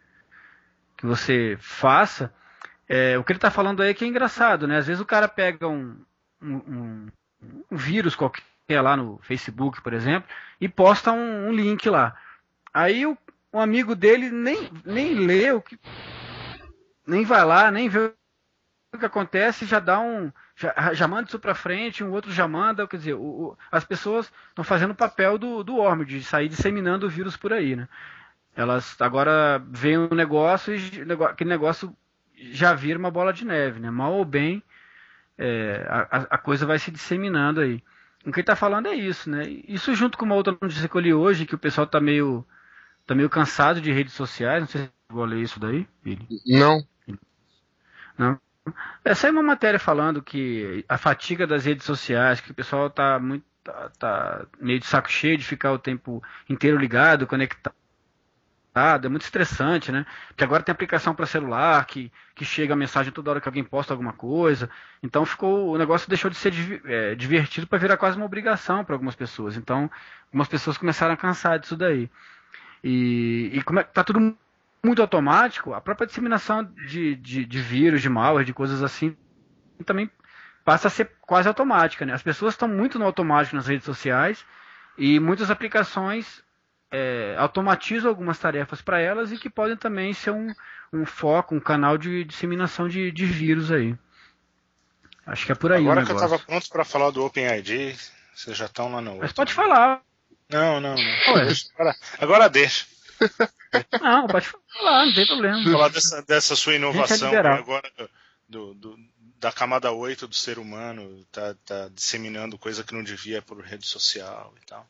[0.96, 2.32] que você faça,
[2.88, 4.78] é, o que ele está falando aí é que é engraçado, né?
[4.78, 5.96] Às vezes o cara pega um,
[6.42, 7.08] um,
[7.70, 8.42] um vírus qualquer
[8.80, 10.28] lá no Facebook, por exemplo,
[10.60, 12.16] e posta um, link lá.
[12.72, 13.16] Aí o,
[13.52, 15.78] um amigo dele nem, nem lê o que.
[17.06, 18.12] Nem vai lá, nem vê
[18.94, 20.32] o que acontece, já dá um.
[20.56, 22.86] Já, já manda isso para frente, um outro já manda.
[22.86, 26.48] Quer dizer, o, o, as pessoas estão fazendo o papel do, do Worm, de sair
[26.48, 27.88] disseminando o vírus por aí, né?
[28.56, 30.78] Elas agora veem um negócio e
[31.24, 31.94] aquele negócio
[32.36, 33.90] já vira uma bola de neve, né?
[33.90, 34.62] Mal ou bem,
[35.36, 37.82] é, a, a, coisa vai se disseminando aí.
[38.24, 39.42] O que ele está falando é isso, né?
[39.66, 42.46] Isso junto com uma outra notícia que eu li hoje, que o pessoal está meio,
[43.06, 44.60] tá meio cansado de redes sociais.
[44.60, 46.26] Não sei se você vou ler isso daí, Billy.
[46.46, 46.86] Não.
[48.16, 48.40] Não.
[49.04, 53.18] Essa é uma matéria falando que a fatiga das redes sociais, que o pessoal está
[53.18, 57.74] muito tá, tá meio de saco cheio de ficar o tempo inteiro ligado, conectado
[58.74, 60.04] é muito estressante, né?
[60.28, 63.62] Porque agora tem aplicação para celular que, que chega a mensagem toda hora que alguém
[63.62, 64.68] posta alguma coisa.
[65.00, 66.52] Então ficou o negócio deixou de ser
[66.84, 69.56] é, divertido para virar quase uma obrigação para algumas pessoas.
[69.56, 69.88] Então
[70.26, 72.10] algumas pessoas começaram a cansar disso daí.
[72.82, 74.36] E, e como é, tá tudo
[74.84, 79.16] muito automático, a própria disseminação de, de, de vírus, de malware, de coisas assim,
[79.86, 80.10] também
[80.64, 82.04] passa a ser quase automática.
[82.04, 82.12] Né?
[82.12, 84.44] As pessoas estão muito no automático nas redes sociais
[84.98, 86.43] e muitas aplicações
[86.96, 90.54] é, automatizam algumas tarefas para elas e que podem também ser um,
[90.92, 93.96] um foco, um canal de disseminação de, de vírus aí.
[95.26, 95.82] Acho que é por aí.
[95.82, 97.96] Agora que eu estava pronto para falar do OpenID,
[98.32, 99.16] vocês já estão lá no.
[99.16, 100.02] Mas pode falar.
[100.48, 101.02] Não, não, não.
[101.74, 102.86] Agora, agora deixa.
[104.00, 105.64] Não, pode falar, não tem problema.
[105.64, 107.90] Falar dessa, dessa sua inovação agora
[108.48, 108.98] do, do,
[109.40, 113.86] da camada 8 do ser humano, tá, tá disseminando coisa que não devia por rede
[113.86, 114.86] social e tal.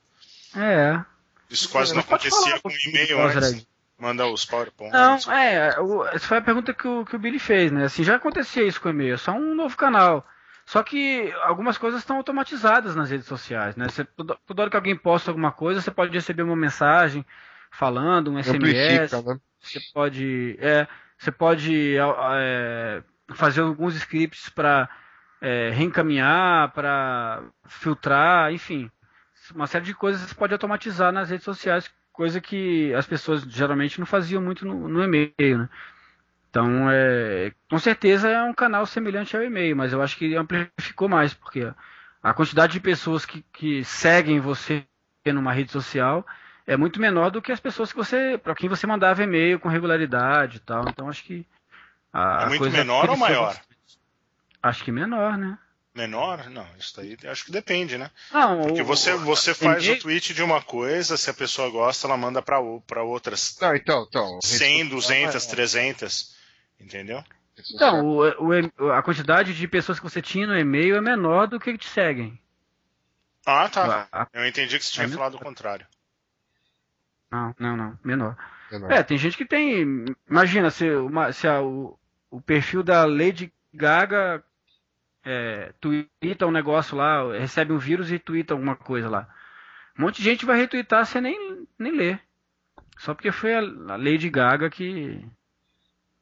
[0.56, 1.02] É.
[1.50, 3.66] Isso quase não acontecia com e-mail antes.
[3.98, 4.92] Manda os PowerPoint.
[4.92, 5.68] Não, é,
[6.12, 7.84] essa foi a pergunta que o, que o Billy fez, né?
[7.84, 10.26] Assim, já acontecia isso com e-mail, é só um novo canal.
[10.66, 13.88] Só que algumas coisas estão automatizadas nas redes sociais, né?
[13.88, 17.24] Você, toda, toda hora que alguém posta alguma coisa, você pode receber uma mensagem
[17.70, 19.12] falando, um SMS.
[19.12, 19.38] Né?
[19.60, 20.88] Você pode, é,
[21.18, 23.02] você pode é,
[23.34, 24.88] fazer alguns scripts para
[25.40, 28.90] é, reencaminhar, para filtrar, enfim,
[29.52, 33.98] uma série de coisas você pode automatizar nas redes sociais, coisa que as pessoas geralmente
[33.98, 35.68] não faziam muito no, no e-mail, né?
[36.48, 41.08] Então, é, com certeza é um canal semelhante ao e-mail, mas eu acho que amplificou
[41.08, 41.68] mais, porque
[42.22, 44.86] a quantidade de pessoas que, que seguem você
[45.26, 46.24] numa rede social
[46.64, 49.68] é muito menor do que as pessoas que você para quem você mandava e-mail com
[49.68, 50.84] regularidade e tal.
[50.88, 51.44] Então, acho que
[52.12, 53.60] a, é muito menor ou maior?
[54.62, 55.58] Acho que menor, né?
[55.94, 56.50] Menor?
[56.50, 58.10] Não, isso aí acho que depende, né?
[58.32, 62.08] Não, Porque o, você, você faz o tweet de uma coisa, se a pessoa gosta,
[62.08, 66.34] ela manda para outras não, então, então, 100, 200, 300,
[66.80, 67.22] entendeu?
[67.72, 68.22] Então, o,
[68.82, 71.88] o, a quantidade de pessoas que você tinha no e-mail é menor do que te
[71.88, 72.36] seguem.
[73.46, 74.28] Ah, tá.
[74.32, 75.86] Eu entendi que você tinha é falado o contrário.
[77.30, 77.98] Não, não, não.
[78.02, 78.36] Menor.
[78.70, 78.90] menor.
[78.90, 80.04] É, tem gente que tem.
[80.28, 81.96] Imagina se, uma, se a, o,
[82.30, 84.42] o perfil da Lady Gaga
[85.24, 85.72] é,
[86.46, 89.28] um negócio lá, recebe um vírus e twitta alguma coisa lá.
[89.98, 92.20] Um monte de gente vai retweetar sem nem, nem ler.
[92.98, 95.24] Só porque foi a, a Lady Gaga que,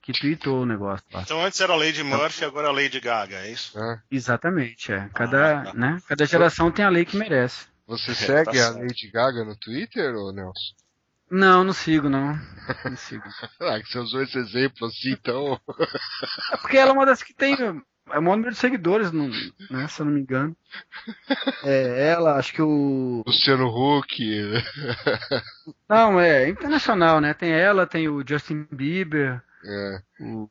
[0.02, 1.22] que tweetou o negócio lá.
[1.22, 3.78] Então antes era a Lady Murphy, agora a Lady Gaga, é isso?
[3.78, 4.02] É.
[4.10, 5.08] Exatamente, é.
[5.14, 5.74] Cada, ah, tá.
[5.74, 7.66] né, cada geração tem a lei que merece.
[7.86, 10.82] Você segue tá a Lady Gaga no Twitter, ou Nelson?
[11.30, 12.38] Não, não sigo, não.
[12.84, 13.24] Não sigo.
[13.60, 15.58] ah, que você usou esse exemplo assim, então.
[16.52, 17.56] é porque ela é uma das que tem
[18.10, 19.28] é o maior número de seguidores, não,
[19.70, 20.56] né, se eu não me engano.
[21.64, 23.22] É, ela, acho que o.
[23.26, 24.18] Luciano Huck.
[25.88, 27.32] não, é internacional, né?
[27.34, 29.42] Tem ela, tem o Justin Bieber.
[29.64, 30.02] É.
[30.20, 30.50] O,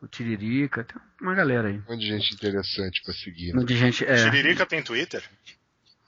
[0.00, 1.78] o Tiririca, tem uma galera aí.
[1.78, 3.52] Um monte de gente interessante pra seguir.
[3.52, 4.16] Um monte de gente, é.
[4.24, 5.22] Tiririca tem Twitter?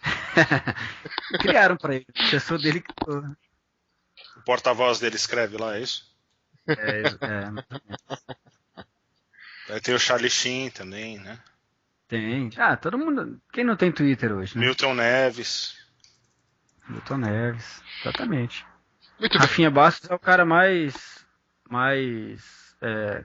[1.41, 2.07] Criaram pra ele.
[2.09, 3.25] O assessor dele criou.
[4.37, 6.11] O porta-voz dele escreve lá, é isso?
[6.67, 8.19] É, é.
[9.71, 11.39] Vai ter o Charlie Sheen também, né?
[12.09, 12.51] Tem.
[12.57, 13.41] Ah, todo mundo.
[13.53, 14.59] Quem não tem Twitter hoje?
[14.59, 14.67] Né?
[14.67, 15.77] Milton Neves.
[16.89, 18.67] Milton Neves, exatamente.
[19.21, 19.77] Muito Rafinha bem.
[19.77, 21.25] Bastos é o cara mais.
[21.69, 22.75] mais.
[22.83, 23.25] É,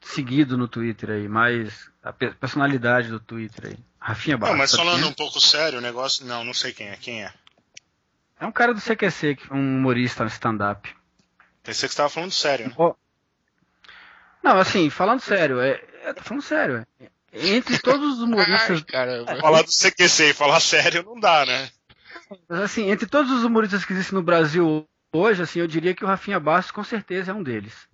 [0.00, 1.90] seguido no Twitter aí, mais.
[2.02, 3.78] a personalidade do Twitter aí.
[3.98, 4.52] Rafinha Bastos.
[4.52, 6.24] Não, mas falando um pouco sério, o negócio.
[6.24, 6.96] Não, não sei quem é.
[6.96, 7.34] Quem é?
[8.40, 10.88] É um cara do CQC, um humorista no stand-up.
[11.62, 12.74] Pensei que você estava falando sério, né?
[14.42, 16.86] Não, assim, falando sério, é, é falando sério.
[17.00, 18.84] É, entre todos os humoristas.
[18.92, 19.40] Ai.
[19.40, 21.70] Falar do CQC e falar sério não dá, né?
[22.48, 26.04] Mas assim, entre todos os humoristas que existem no Brasil hoje, assim, eu diria que
[26.04, 27.88] o Rafinha Bastos com certeza é um deles.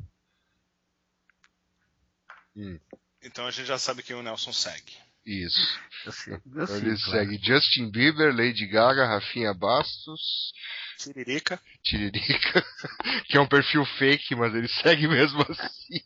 [2.57, 2.79] Hum.
[3.23, 4.97] Então a gente já sabe quem o Nelson segue.
[5.29, 5.79] Isso.
[6.07, 7.11] Eu sei, eu sei, Ele claro.
[7.11, 10.55] segue Justin Bieber, Lady Gaga, Rafinha Bastos.
[10.97, 11.61] Tiririca.
[11.83, 12.65] Tiririca.
[13.29, 16.01] Que é um perfil fake, mas ele segue mesmo assim.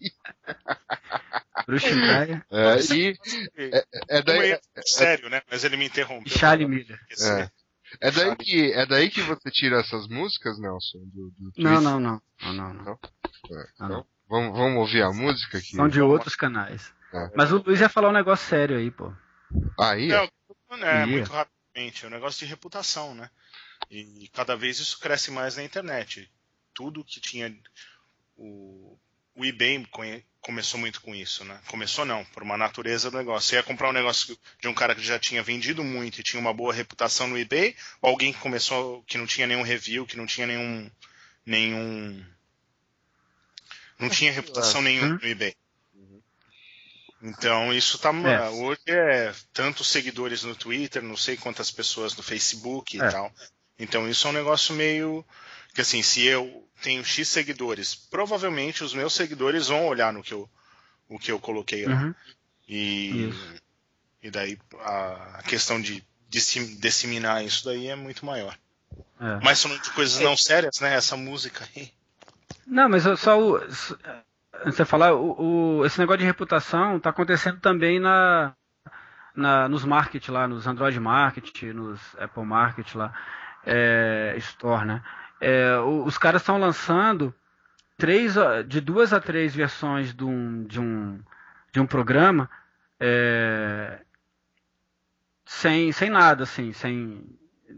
[1.67, 2.45] Bruxo Maia.
[2.51, 3.17] É, e.
[3.57, 5.41] É, é daí, é, sério, né?
[5.49, 6.37] Mas ele me interrompeu.
[6.37, 6.99] Charlie Miller.
[7.21, 7.49] É.
[8.01, 10.99] É daí, que, é daí que você tira essas músicas, Nelson?
[11.13, 12.99] Do, do não, não, não, não, não, não.
[13.51, 15.77] É, então, vamos, vamos ouvir a música aqui.
[15.77, 16.91] São de outros canais.
[17.13, 17.31] É.
[17.37, 19.13] Mas o Luiz ia falar um negócio sério aí, pô.
[19.79, 20.09] Aí?
[20.09, 20.29] Não,
[20.83, 22.05] é, muito rapidamente.
[22.05, 23.29] É um negócio de reputação, né?
[23.91, 26.31] E cada vez isso cresce mais na internet.
[26.73, 27.55] Tudo que tinha.
[28.35, 28.99] O,
[29.35, 29.87] o eBay
[30.41, 31.61] começou muito com isso, né?
[31.67, 33.51] Começou não, por uma natureza do negócio.
[33.51, 36.41] Você ia comprar um negócio de um cara que já tinha vendido muito e tinha
[36.41, 40.17] uma boa reputação no eBay, ou alguém que começou que não tinha nenhum review, que
[40.17, 40.91] não tinha nenhum.
[41.45, 42.25] nenhum.
[44.03, 45.55] Não tinha reputação nenhuma no eBay.
[47.23, 48.11] Então isso tá.
[48.11, 48.49] É.
[48.49, 53.09] Hoje é tantos seguidores no Twitter, não sei quantas pessoas no Facebook e é.
[53.09, 53.33] tal.
[53.79, 55.25] Então isso é um negócio meio
[55.73, 60.35] que assim, se eu tenho X seguidores, provavelmente os meus seguidores vão olhar no que
[60.35, 60.51] eu
[61.09, 61.95] o que eu coloquei lá.
[61.95, 62.15] Uhum.
[62.67, 63.55] E Isso.
[64.23, 68.59] e daí a questão de disseminar isso daí é muito maior.
[69.21, 69.45] É.
[69.45, 70.95] Mas são de coisas não sérias, né?
[70.95, 71.93] Essa música aí.
[72.67, 73.57] Não, mas só o.
[74.65, 78.55] Antes de falar, o, o- esse negócio de reputação tá acontecendo também na,
[79.35, 83.13] na, nos market lá, nos Android Market, nos Apple Market lá,
[83.67, 85.03] é, Store, né?
[85.41, 87.35] É, os caras estão lançando
[87.99, 88.35] três,
[88.69, 91.21] de duas a três versões de um, de um,
[91.73, 92.51] de um programa
[93.01, 94.01] é,
[95.45, 97.25] sem, sem nada, assim, sem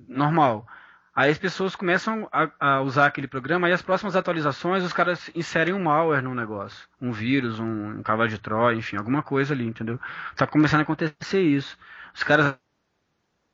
[0.08, 0.66] normal.
[1.14, 5.30] Aí as pessoas começam a, a usar aquele programa e as próximas atualizações os caras
[5.34, 6.88] inserem um malware no negócio.
[7.00, 10.00] Um vírus, um, um cavalo de Troia, enfim, alguma coisa ali, entendeu?
[10.34, 11.78] Tá começando a acontecer isso.
[12.12, 12.56] Os caras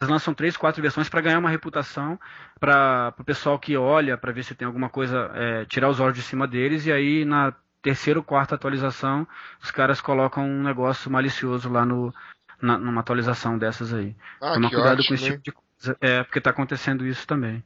[0.03, 2.19] lançam três, quatro versões para ganhar uma reputação
[2.59, 6.17] para o pessoal que olha para ver se tem alguma coisa, é, tirar os olhos
[6.17, 7.53] de cima deles e aí na
[7.83, 9.29] terceira ou quarta atualização
[9.63, 12.15] os caras colocam um negócio malicioso lá no,
[12.61, 14.17] na, numa atualização dessas aí.
[14.41, 15.70] Ah, Tomar que cuidado ótimo, com esse tipo de coisa.
[16.01, 17.63] É, porque tá acontecendo isso também.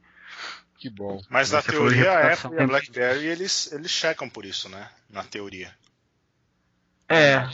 [0.77, 1.21] Que bom.
[1.29, 2.33] Mas na Você teoria a.
[2.33, 4.89] Apple e a BlackBerry eles eles checam por isso, né?
[5.09, 5.73] Na teoria.
[7.09, 7.47] É.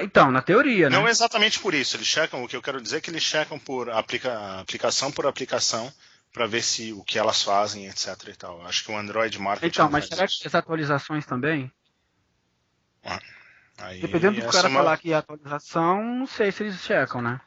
[0.00, 0.96] Então, na teoria, né?
[0.96, 3.58] Não exatamente por isso, eles checam, o que eu quero dizer é que eles checam
[3.58, 5.92] por aplica, aplicação por aplicação
[6.32, 8.64] para ver se o que elas fazem, etc e tal.
[8.66, 10.40] Acho que o Android Market Então, mas será isso.
[10.40, 11.70] que as atualizações também?
[13.78, 17.20] Aí, Dependendo do cara é uma- falar que é atualização, não sei se eles checam,
[17.20, 17.40] né?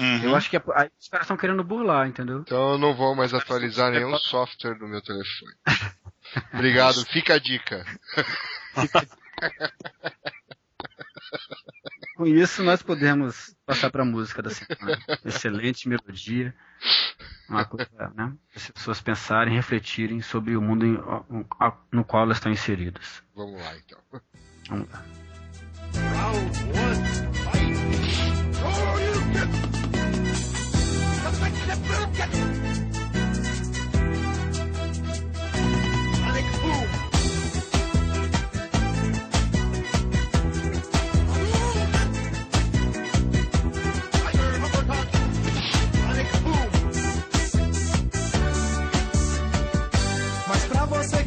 [0.00, 0.22] Uhum.
[0.22, 2.40] Eu acho que aí os caras estão querendo burlar, entendeu?
[2.40, 5.52] Então eu não vou mais atualizar nenhum software no meu telefone.
[6.54, 7.84] Obrigado, fica a dica.
[12.16, 14.98] Com isso, nós podemos passar para a música da semana.
[15.24, 16.54] Excelente melodia.
[17.48, 18.32] Uma coisa, né?
[18.54, 20.98] As pessoas pensarem, refletirem sobre o mundo em-
[21.90, 23.22] no qual elas estão inseridas.
[23.34, 23.98] Vamos lá então.
[24.68, 25.02] Vamos lá.
[26.74, 27.09] Mas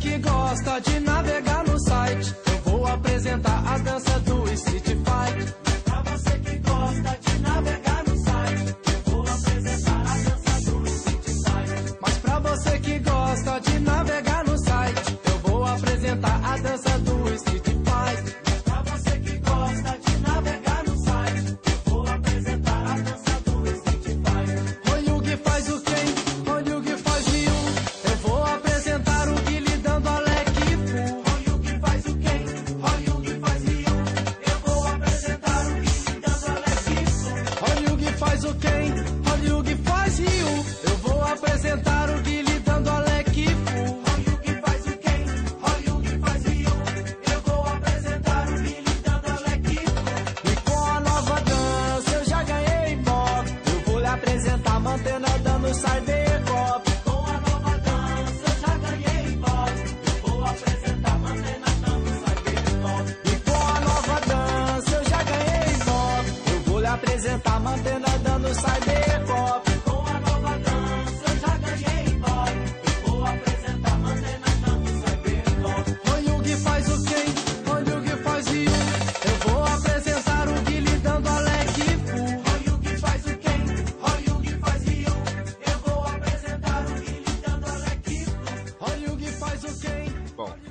[0.04, 5.62] que gosta de navegar no site, eu vou apresentar a dança do Street Fight.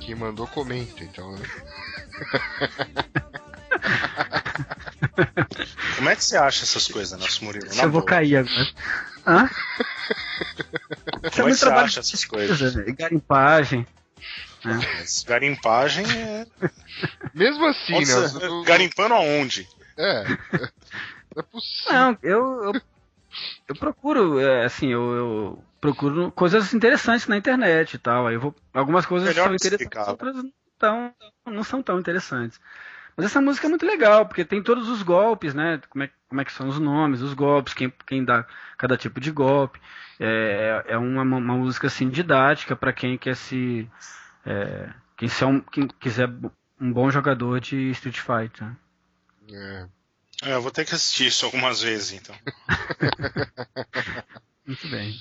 [0.05, 1.31] Quem mandou comenta, então.
[1.33, 1.43] né?
[5.95, 7.65] Como é que você acha essas coisas, nosso Murilo?
[7.67, 8.05] Eu vou boa.
[8.05, 8.67] cair agora.
[9.25, 9.47] Hã?
[9.47, 12.75] Como Isso é que muito você acha essas pesquisa, coisas?
[12.75, 12.85] né?
[12.97, 13.87] Garimpagem.
[14.63, 16.45] Mas Garimpagem é.
[17.33, 18.27] Mesmo assim, Onde né?
[18.27, 19.67] você- Garimpando aonde?
[19.97, 20.23] É.
[21.35, 21.93] Não é possível.
[21.93, 22.73] Não, eu, eu,
[23.67, 28.27] eu procuro, é, assim, eu, eu procuro coisas interessantes na internet e tal.
[28.27, 30.11] Aí eu vou, algumas coisas Melhor são interessantes, explicado.
[30.11, 31.13] outras não, tão,
[31.45, 32.59] não são tão interessantes.
[33.15, 35.79] Mas essa música é muito legal, porque tem todos os golpes, né?
[35.89, 38.45] Como é, como é que são os nomes, os golpes, quem, quem dá
[38.77, 39.79] cada tipo de golpe.
[40.19, 43.87] É, é uma, uma música assim didática para quem quer se.
[44.45, 46.29] É, quem, ser um, quem quiser
[46.79, 48.67] um bom jogador de Street Fighter.
[48.67, 48.75] né?
[49.51, 50.02] É.
[50.41, 52.35] É, eu vou ter que assistir isso algumas vezes, então.
[54.65, 55.13] Muito bem.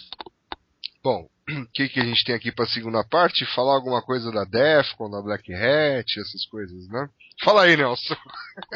[1.02, 3.44] Bom, o que, que a gente tem aqui para a segunda parte?
[3.54, 7.08] Falar alguma coisa da Defcon, da Black Hat, essas coisas, né?
[7.42, 8.16] Fala aí, Nelson.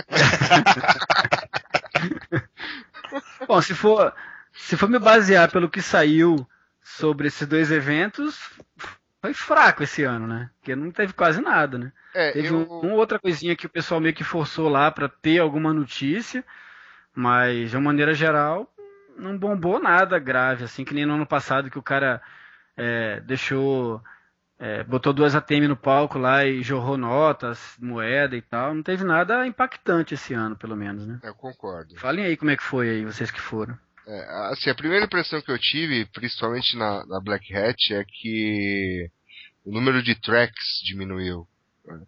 [3.47, 4.13] Bom, se for,
[4.53, 6.47] se for me basear pelo que saiu
[6.83, 8.37] sobre esses dois eventos,
[9.27, 10.51] foi fraco esse ano, né?
[10.59, 11.93] Porque não teve quase nada, né?
[12.15, 12.57] É, teve eu...
[12.59, 16.45] um, uma outra coisinha que o pessoal meio que forçou lá para ter alguma notícia,
[17.15, 18.73] mas de uma maneira geral
[19.17, 22.23] não bombou nada grave, assim, que nem no ano passado que o cara
[22.77, 24.03] é, deixou.
[24.59, 28.75] É, botou duas ATM no palco lá e jorrou notas, moeda e tal.
[28.75, 31.19] Não teve nada impactante esse ano, pelo menos, né?
[31.23, 31.95] Eu concordo.
[31.99, 33.79] Falem aí como é que foi aí, vocês que foram.
[34.07, 39.11] É, assim, a primeira impressão que eu tive, principalmente na, na Black Hat, é que
[39.67, 41.47] o número de tracks diminuiu.
[41.85, 42.01] Né?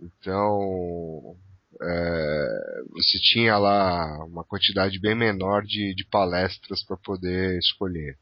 [0.00, 1.36] Então,
[1.80, 8.16] é, você tinha lá uma quantidade bem menor de, de palestras para poder escolher.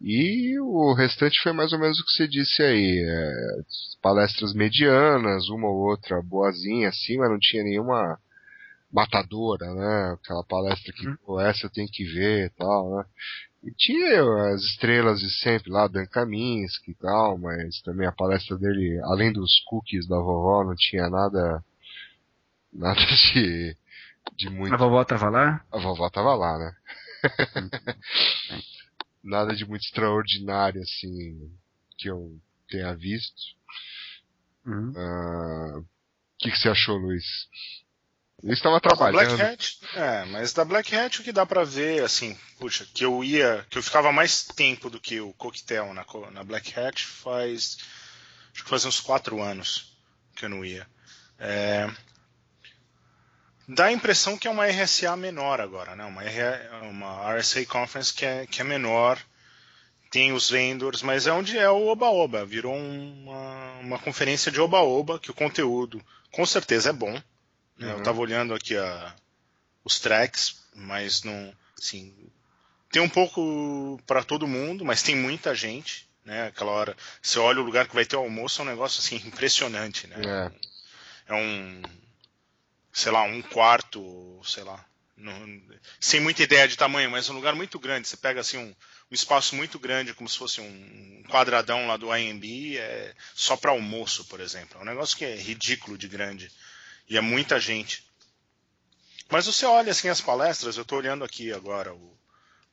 [0.00, 3.02] E o restante foi mais ou menos o que você disse aí.
[3.02, 3.32] É,
[4.02, 8.18] palestras medianas, uma ou outra boazinha assim, mas não tinha nenhuma
[8.92, 10.12] matadora, né?
[10.12, 11.16] Aquela palestra que, Uhum.
[11.24, 13.04] pô, essa eu tenho que ver e tal, né?
[13.64, 18.58] E tinha as estrelas de sempre lá, Dan Kaminsky e tal, mas também a palestra
[18.58, 21.64] dele, além dos cookies da vovó, não tinha nada
[22.70, 23.00] nada
[23.32, 23.76] de,
[24.36, 24.74] de muito.
[24.74, 25.64] A vovó tava lá?
[25.72, 26.76] A vovó tava lá, né?
[29.24, 31.50] nada de muito extraordinário assim
[31.96, 32.38] que eu
[32.68, 33.42] tenha visto.
[34.66, 34.92] Uhum.
[34.94, 35.84] Ah, O
[36.38, 37.24] que, que você achou, Luiz?
[38.42, 39.40] Estava trabalhando.
[39.40, 43.24] Hat, é, mas da Black Hat o que dá pra ver, assim, puxa, que eu
[43.24, 47.78] ia, que eu ficava mais tempo do que o coquetel na, na Black Hat faz,
[48.52, 49.96] acho que faz uns quatro anos
[50.36, 50.86] que eu não ia.
[51.38, 51.88] É,
[53.66, 56.04] dá a impressão que é uma RSA menor agora, né?
[56.04, 56.22] Uma,
[56.82, 59.18] uma RSA Conference que é, que é menor,
[60.10, 65.18] tem os vendors, mas é onde é o Oba-Oba, virou uma, uma conferência de Oba-Oba,
[65.18, 67.20] que o conteúdo com certeza é bom.
[67.76, 67.92] Né?
[67.92, 68.02] Eu Uhum.
[68.02, 69.14] tava olhando aqui a,
[69.84, 72.14] os tracks, mas não, assim,
[72.90, 76.46] tem um pouco para todo mundo, mas tem muita gente, né?
[76.48, 79.16] Aquela hora, você olha o lugar que vai ter o almoço, é um negócio assim
[79.26, 80.16] impressionante, né?
[80.18, 80.64] É.
[81.26, 81.82] É um,
[82.92, 84.84] sei lá, um quarto, sei lá,
[85.16, 85.62] não-
[86.00, 88.06] sem muita ideia de tamanho, mas um lugar muito grande.
[88.08, 88.68] Você pega assim um,
[89.10, 93.70] um espaço muito grande, como se fosse um quadradão lá do IMB, é só para
[93.70, 94.78] almoço, por exemplo.
[94.78, 96.50] É um negócio que é ridículo de grande
[97.08, 98.04] e é muita gente.
[99.30, 102.18] Mas você olha assim as palestras, eu estou olhando aqui agora o,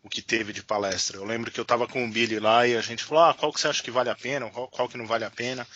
[0.04, 1.18] o que teve de palestra.
[1.18, 3.52] Eu lembro que eu estava com o Billy lá e a gente falou: ah, qual
[3.52, 5.68] que você acha que vale a pena, qual, qual que não vale a pena.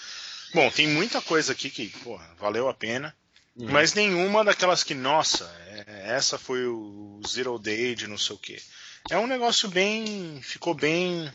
[0.54, 3.16] Bom, tem muita coisa aqui que porra, valeu a pena.
[3.56, 3.72] Uhum.
[3.72, 8.40] Mas nenhuma daquelas que, nossa, é- essa foi o Zero Day de não sei o
[8.40, 8.62] que.
[9.10, 10.42] É um negócio bem.
[10.42, 11.32] ficou bem.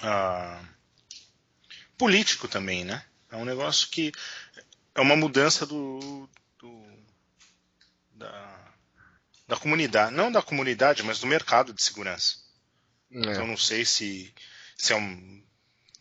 [0.00, 0.62] ah,
[1.96, 3.04] político também, né?
[3.30, 4.12] É um negócio que.
[4.98, 6.28] É uma mudança do.
[6.58, 6.98] do-
[8.12, 8.72] da,
[9.46, 10.14] da comunidade.
[10.14, 12.36] Não da comunidade, mas do mercado de segurança.
[13.10, 13.46] Então É.
[13.46, 14.34] não sei se,
[14.76, 15.42] se é um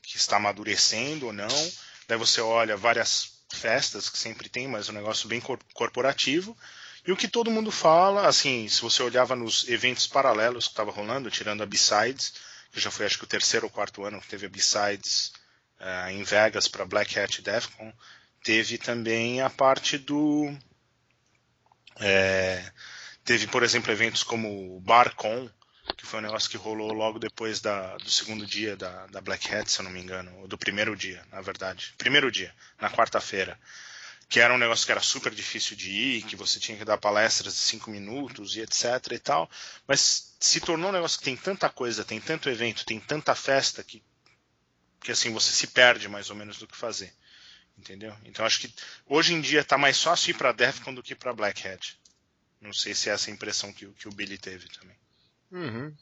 [0.02, 1.48] que está amadurecendo ou não.
[2.08, 6.58] Daí você olha várias festas que sempre tem, mas um negócio bem cor- corporativo.
[7.06, 10.92] E o que todo mundo fala, assim, se você olhava nos eventos paralelos que estava
[10.92, 12.34] rolando, tirando a B-Sides,
[12.72, 15.32] que já foi acho que o terceiro ou quarto ano que teve a B-Sides
[15.80, 17.94] eh, em Vegas para Black Hat e Defcon,
[18.48, 20.58] teve também a parte do.
[22.00, 22.72] eh,
[23.26, 25.50] teve, por exemplo, eventos como o BarCon,
[25.98, 29.54] que foi um negócio que rolou logo depois da, do segundo dia da, da Black
[29.54, 31.94] Hat, se eu não me engano, ou do primeiro dia, na verdade.
[31.98, 33.60] Primeiro dia, na quarta-feira.
[34.30, 36.98] Que era um negócio que era super difícil de ir, que você tinha que dar
[36.98, 39.52] palestras de cinco minutos e etc e tal.
[39.86, 43.84] Mas se tornou um negócio que tem tanta coisa, tem tanto evento, tem tanta festa
[43.84, 44.02] que,
[45.02, 47.14] que assim, você se perde mais ou menos do que fazer.
[47.78, 48.14] Entendeu?
[48.26, 48.74] Então acho que
[49.06, 51.98] hoje em dia tá mais fácil ir pra Defcon do que pra Black Hat.
[52.60, 54.96] Não sei se é essa a impressão que, o- que o Billy teve também.
[55.52, 55.96] Uhum.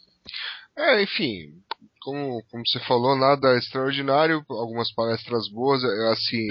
[0.78, 1.62] É, enfim,
[2.02, 6.48] como, como você falou, nada extraordinário, algumas palestras boas, é, assim,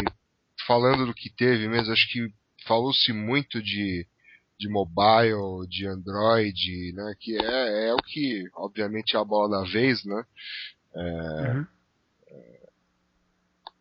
[0.67, 2.29] falando do que teve mesmo, acho que
[2.67, 4.07] falou-se muito de,
[4.59, 9.71] de mobile, de Android, né, que é, é o que, obviamente, é a bola da
[9.71, 10.25] vez, né,
[10.97, 11.67] Uhum.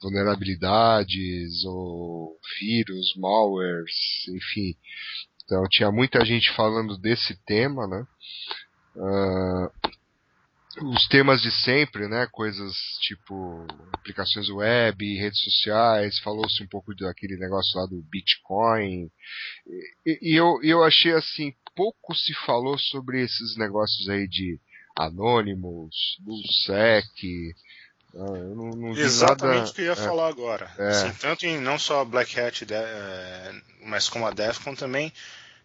[0.04, 4.76] Vulnerabilidades, ou vírus, malwares, enfim.
[5.46, 8.06] Então tinha muita gente falando desse tema, né?
[8.98, 9.72] Ah,
[10.82, 12.28] os temas de sempre, né?
[12.32, 19.10] Coisas tipo aplicações web, redes sociais, falou-se um pouco daquele negócio lá do Bitcoin.
[20.06, 24.60] E, e eu, eu achei assim, pouco se falou sobre esses negócios aí de
[24.98, 27.54] Anonymous, Bullsec.
[28.16, 29.96] Ah, eu não, não Exatamente nada- o que eu ia é.
[29.96, 30.70] falar agora.
[30.78, 30.88] É.
[30.90, 33.52] Assim, tanto em não só a Black Hat, é,
[33.82, 35.12] mas como a Defcon também.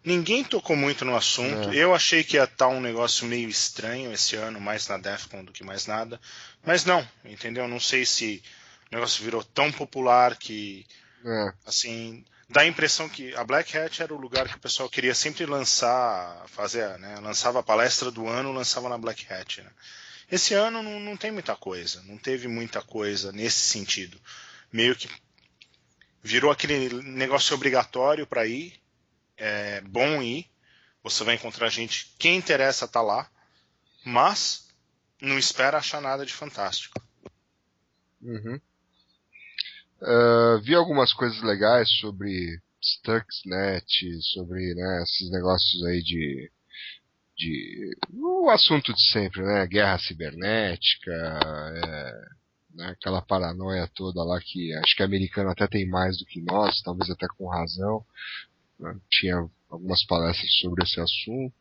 [0.03, 1.69] Ninguém tocou muito no assunto.
[1.71, 1.75] É.
[1.75, 5.51] Eu achei que ia estar um negócio meio estranho esse ano, mais na Defcon do
[5.51, 6.19] que mais nada.
[6.65, 7.67] Mas não, entendeu?
[7.67, 8.41] Não sei se
[8.91, 10.85] o negócio virou tão popular que,
[11.25, 14.89] É, assim, dá a impressão que a Black Hat era o lugar que o pessoal
[14.89, 17.17] queria sempre lançar, fazer, né?
[17.21, 19.69] Lançava a palestra do ano, lançava na Black Hat, né?
[20.31, 24.19] Esse ano não, não tem muita coisa, não teve muita coisa nesse sentido.
[24.71, 25.09] Meio que
[26.21, 28.79] virou aquele negócio obrigatório para ir,
[29.37, 30.49] é bom ir,
[31.01, 33.29] você vai encontrar gente, quem interessa tá lá,
[34.05, 34.67] mas
[35.21, 37.01] não espera achar nada de fantástico.
[38.21, 38.59] Uhum.
[40.01, 46.51] Ah, vi algumas coisas legais sobre Stuxnet, sobre né, esses negócios aí de,
[47.39, 47.95] de.
[48.13, 49.65] O assunto de sempre, né?
[49.65, 52.11] Guerra cibernética, é,
[52.75, 56.81] né, aquela paranoia toda lá que acho que americano até tem mais do que nós,
[56.83, 58.03] talvez até com razão.
[58.79, 61.55] né, Tinha algumas palestras sobre esse assunto.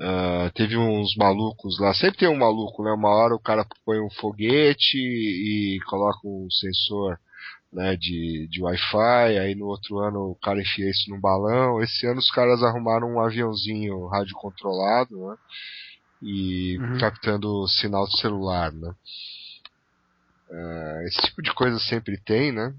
[0.00, 2.92] Ah, teve uns malucos lá, sempre tem um maluco, né?
[2.92, 7.18] Uma hora o cara põe um foguete e coloca um sensor
[7.72, 11.82] né, de, de Wi-Fi, aí no outro ano o cara enfia isso num balão.
[11.82, 15.36] Esse ano os caras arrumaram um aviãozinho radiocontrolado, né?
[16.20, 16.98] E Uhum.
[16.98, 18.92] captando sinal de celular, né?
[20.50, 22.74] Ah, esse tipo de coisa sempre tem, né?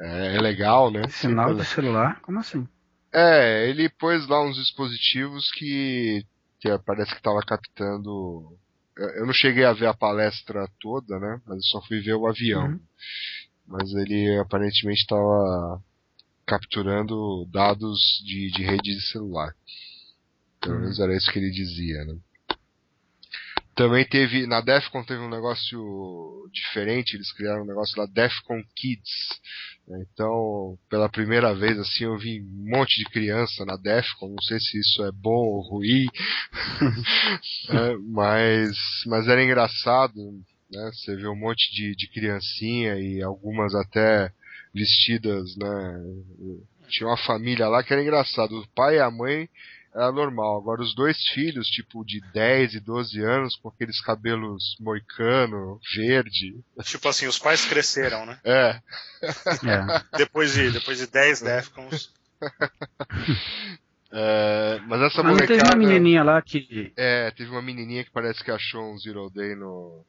[0.00, 1.08] É, é legal, né?
[1.08, 2.20] Sinal de celular?
[2.20, 2.66] Como assim?
[3.12, 6.22] é, ele pôs lá uns dispositivos que,
[6.60, 8.58] que parece que estava captando.
[8.96, 11.40] Eu eu não cheguei a ver a palestra toda, né?
[11.46, 12.66] Mas eu só fui ver o avião.
[12.66, 12.80] Uhum.
[13.68, 15.80] Mas ele aparentemente estava
[16.46, 19.54] capturando dados de, de rede de celular.
[20.60, 20.80] Pelo Uhum.
[20.80, 22.16] menos era isso que ele dizia, né?
[23.76, 29.28] Também teve, na Defcon teve um negócio diferente, eles criaram um negócio lá, Defcon Kids.
[29.86, 30.04] né?
[30.12, 34.58] Então, pela primeira vez, assim, eu vi um monte de criança na Defcon, não sei
[34.58, 36.08] se isso é bom ou ruim,
[37.70, 40.14] É, mas, mas era engraçado,
[40.70, 40.90] né?
[40.92, 44.32] Você vê um monte de, de criancinha e algumas até
[44.74, 46.00] vestidas, né?
[46.88, 49.48] Tinha uma família lá que era engraçado, o pai e a mãe
[49.94, 50.58] era normal.
[50.58, 56.60] Agora os dois filhos, tipo de 10 e 12 anos, com aqueles cabelos moicano, verde.
[56.84, 58.38] Tipo assim, os pais cresceram, né?
[58.44, 58.80] É,
[59.66, 60.18] É.
[60.18, 62.12] Depois de, depois de 10 Defcons.
[64.12, 65.76] é, mas essa Mas não teve molecada...
[65.76, 66.92] uma menininha lá que.
[66.96, 70.04] É, teve uma menininha que parece que achou um Zero Day no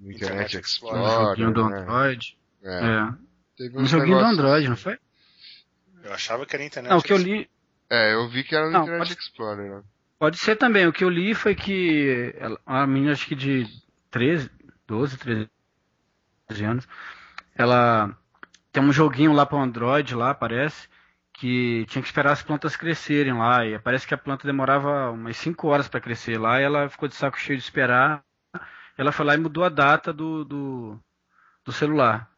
[0.00, 1.00] Internet Internet Explorer.
[1.02, 1.78] Um joguinho do né?
[1.80, 2.38] Android.
[2.62, 3.12] É, É.
[3.56, 4.98] teve Um joguinho do negócios- Android, não foi?
[6.02, 6.90] Eu achava que era internet.
[6.90, 7.48] Não, o que eu li.
[7.88, 9.82] É, eu vi que era no Não, Internet pode- Explorer, né?
[10.18, 10.86] Pode ser também.
[10.86, 13.66] O que eu li foi que ela- uma menina, acho que de
[14.10, 14.50] 13,
[14.86, 15.48] 12, 13
[16.64, 16.86] anos,
[17.54, 18.16] ela
[18.72, 20.88] tem um joguinho lá para Android, lá parece,
[21.32, 23.64] que tinha que esperar as plantas crescerem lá.
[23.66, 27.08] E parece que a planta demorava umas 5 horas para crescer lá e ela ficou
[27.08, 28.22] de saco cheio de esperar.
[28.96, 31.00] Ela foi lá e mudou a data do, do,
[31.64, 32.30] do celular.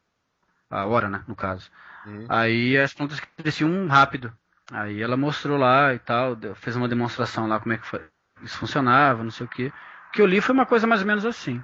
[0.70, 1.70] A hora, né, no caso.
[2.06, 2.26] Uhum.
[2.28, 4.32] Aí as plantas cresciam rápido.
[4.72, 8.04] Aí ela mostrou lá e tal, fez uma demonstração lá como é que foi-
[8.42, 9.66] isso funcionava, não sei o que.
[9.68, 11.62] O que eu li foi uma coisa mais ou menos assim.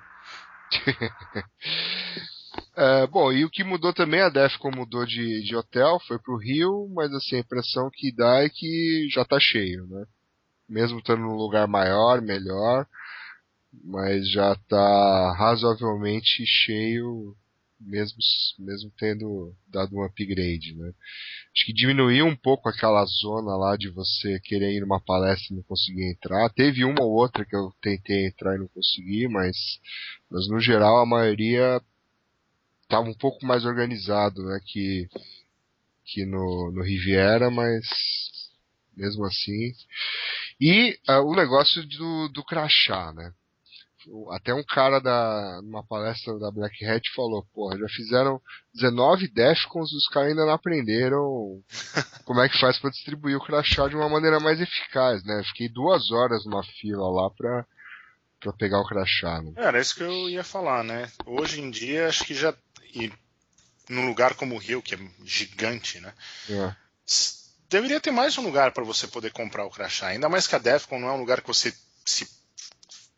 [2.77, 6.37] É, bom, e o que mudou também, a Defcon mudou de, de hotel, foi pro
[6.37, 10.05] Rio, mas assim, a impressão que dá é que já tá cheio, né?
[10.69, 12.87] Mesmo estando num lugar maior, melhor,
[13.73, 17.35] mas já tá razoavelmente cheio,
[17.81, 18.19] mesmo,
[18.59, 20.93] mesmo tendo dado um upgrade, né?
[21.55, 25.57] Acho que diminuiu um pouco aquela zona lá de você querer ir numa palestra e
[25.57, 26.49] não conseguir entrar.
[26.51, 29.57] Teve uma ou outra que eu tentei entrar e não consegui, mas,
[30.31, 31.81] mas no geral a maioria
[32.83, 35.09] estava um pouco mais organizado, né, que
[36.05, 37.87] que no, no Riviera, mas
[38.97, 39.73] mesmo assim.
[40.61, 43.33] E ah, o negócio do, do crachá, né?
[44.31, 48.41] Até um cara da numa palestra da Black Hat falou, porra, já fizeram
[48.75, 51.63] 19 Defcons e os caras ainda não aprenderam
[52.25, 55.43] como é que faz para distribuir o crachá de uma maneira mais eficaz, né?
[55.47, 57.67] Fiquei duas horas numa fila lá pra,
[58.41, 59.53] pra pegar o crachá, né?
[59.57, 61.11] Era isso que eu ia falar, né?
[61.27, 62.55] Hoje em dia, acho que já.
[62.95, 63.13] E
[63.89, 66.13] num lugar como o Rio, que é gigante, né?
[66.49, 66.75] É.
[67.69, 70.09] Deveria ter mais um lugar para você poder comprar o crachá.
[70.09, 71.75] Ainda mais que a Defcon não é um lugar que você
[72.05, 72.42] se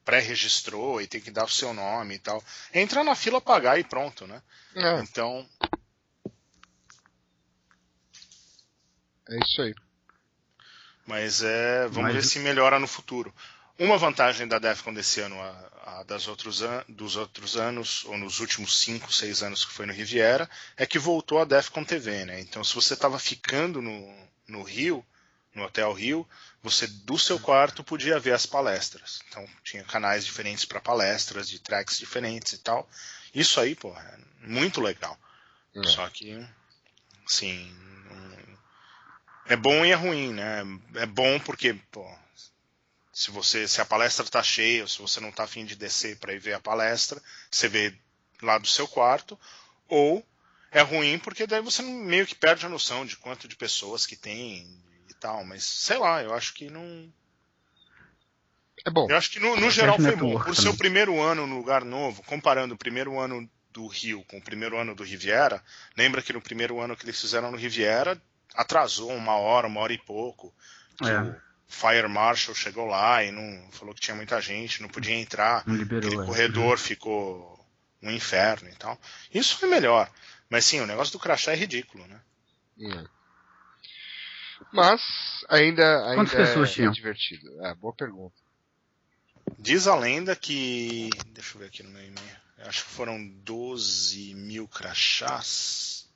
[0.05, 2.43] pré-registrou e tem que dar o seu nome e tal.
[2.73, 4.43] É entrar na fila, pagar e pronto, né?
[4.75, 5.49] É, Então,
[9.31, 9.75] é isso aí.
[11.07, 11.83] mas é.
[11.89, 13.35] Vamos Mas- ver se melhora no futuro.
[13.79, 18.17] uma vantagem da Defcon desse ano, a, a das outros an, dos outros anos, ou
[18.17, 22.25] nos últimos 5, 6 anos que foi no Riviera, é que voltou a Defcon TV,
[22.25, 22.41] né?
[22.41, 25.05] Então, se você estava ficando no, no Rio,
[25.55, 26.29] no Hotel Rio,
[26.65, 29.21] você do seu quarto podia ver as palestras.
[29.29, 32.89] Então, tinha canais diferentes para palestras, de tracks diferentes e tal.
[33.35, 35.19] Isso aí, pô, é muito legal.
[35.77, 35.87] É.
[35.89, 36.43] Só que,
[37.27, 37.71] assim,
[39.45, 40.63] é bom e é ruim, né?
[40.95, 42.11] É bom porque, pô,
[43.13, 46.17] se você se a palestra está cheia, ou se você não está afim de descer
[46.17, 47.95] para ir ver a palestra, você vê
[48.41, 49.39] lá do seu quarto,
[49.87, 50.27] ou
[50.71, 54.17] é ruim porque daí você meio que perde a noção de quanto de pessoas que
[54.17, 54.83] tem
[55.25, 57.11] tal, mas sei lá, eu acho que não
[58.85, 59.07] É bom.
[59.09, 60.27] eu acho que no, no geral foi bom.
[60.27, 64.37] network Por seu primeiro ano no lugar novo, comparando o primeiro ano do Rio com
[64.37, 65.63] o primeiro ano do Riviera,
[65.97, 68.21] lembra que no primeiro ano que eles fizeram no Riviera,
[68.55, 70.55] atrasou uma hora, uma hora e pouco.
[70.99, 71.21] que É.
[71.23, 71.35] O
[71.67, 75.67] Fire Marshal chegou lá e não falou que tinha muita gente, não podia entrar.
[75.67, 76.07] Não liberou.
[76.07, 76.27] Aquele é.
[76.27, 77.67] corredor ficou
[78.03, 79.01] um inferno e tal.
[79.33, 80.11] Isso foi melhor.
[80.51, 82.21] Mas sim, o negócio do crachá é ridículo, né?
[82.79, 83.14] É.
[84.75, 85.01] Mas
[85.49, 86.91] ainda, ainda Quantas pessoas é tinham?
[86.93, 87.65] divertido.
[87.65, 88.35] É, boa pergunta.
[89.57, 91.11] Diz a lenda que.
[91.29, 92.37] Deixa eu ver aqui no meu e-mail.
[92.59, 96.09] Eu Acho que foram 12 mil crachás.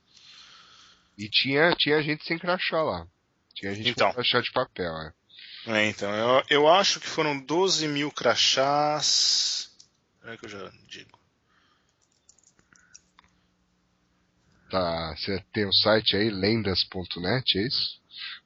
[1.17, 3.07] E tinha, tinha gente sem crachá lá.
[3.55, 4.09] Tinha gente Então.
[4.09, 5.13] com crachá de papel, é.
[5.67, 9.71] É, então, eu, eu acho que foram 12 mil crachás.
[10.21, 11.17] Peraí que eu já digo.
[14.71, 17.98] Tá, você tem o site aí, lendas.net, é isso?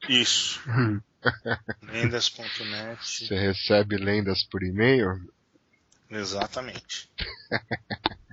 [0.08, 0.60] Isso.
[0.68, 1.00] Hum.
[1.82, 3.26] Lendas.net.
[3.26, 5.18] Você recebe lendas por e-mail?
[6.10, 7.10] Exatamente.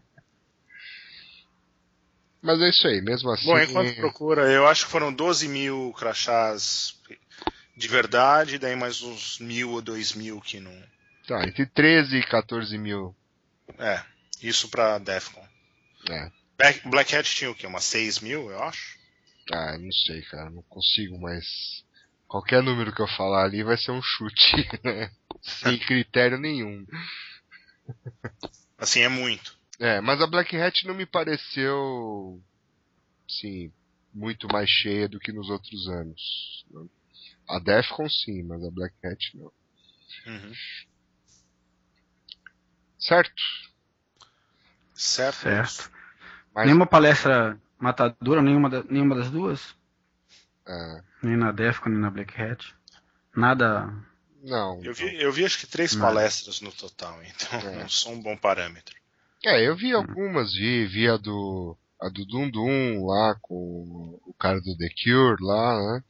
[2.42, 3.46] Mas é isso aí, mesmo assim.
[3.46, 6.98] Bom, enquanto procura, eu acho que foram 12 mil crachás
[7.80, 10.84] de verdade, daí mais uns mil ou dois mil que não.
[11.26, 13.16] Tá, entre 13 e 14 mil.
[13.78, 14.04] É,
[14.42, 15.48] isso pra Defcon.
[16.10, 16.30] É.
[16.58, 17.66] Black, Black Hat tinha o quê?
[17.68, 18.99] Umas 6 mil, eu acho?
[19.52, 21.46] Ah, não sei, cara, não consigo mais.
[22.28, 25.12] Qualquer número que eu falar ali vai ser um chute, né?
[25.42, 26.86] Sem critério nenhum.
[28.78, 29.58] Assim, é muito.
[29.80, 32.42] É, mas a Black Hat não me pareceu,
[33.28, 33.72] sim,
[34.14, 36.66] muito mais cheia do que nos outros anos.
[37.48, 39.52] A Defcon sim, mas a Black Hat não.
[40.28, 40.54] Uhum.
[43.00, 43.42] Certo?
[44.94, 45.38] Certo?
[45.38, 45.92] Certo.
[46.54, 49.76] Mas, Nenhuma palestra matadora, nenhuma, da- nenhuma das duas?
[50.68, 52.76] é, Nem na Defcon, nem na Black Hat.
[53.36, 53.92] Nada.
[54.44, 54.84] não.
[54.84, 56.02] Eu vi, eu vi acho que três Não.
[56.02, 57.76] palestras no total, então É.
[57.82, 58.96] não sou um bom parâmetro.
[59.46, 64.34] É, eu vi algumas, vi, vi a do, a do Dum Dum lá com o
[64.38, 66.04] cara do The Cure lá, né?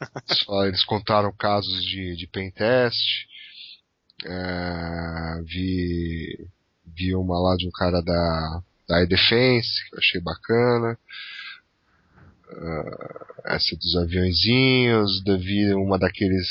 [0.44, 3.26] Só eles contaram casos de, de pentest.
[4.24, 6.48] É, vi,
[6.86, 10.98] vi uma lá de um cara da, da iDefense, que eu achei bacana.
[12.48, 16.46] É, essa dos aviãozinhos, vi uma daqueles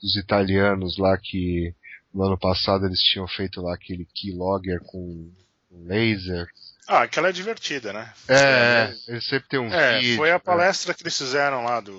[0.00, 1.74] dos italianos lá que
[2.14, 5.30] no ano passado eles tinham feito lá aquele keylogger com
[5.70, 6.46] laser.
[6.86, 8.10] Ah, aquela é divertida, né?
[8.28, 10.16] É, ele sempre tem um É, vídeo.
[10.16, 11.92] foi a né, palestra que eles fizeram lá do,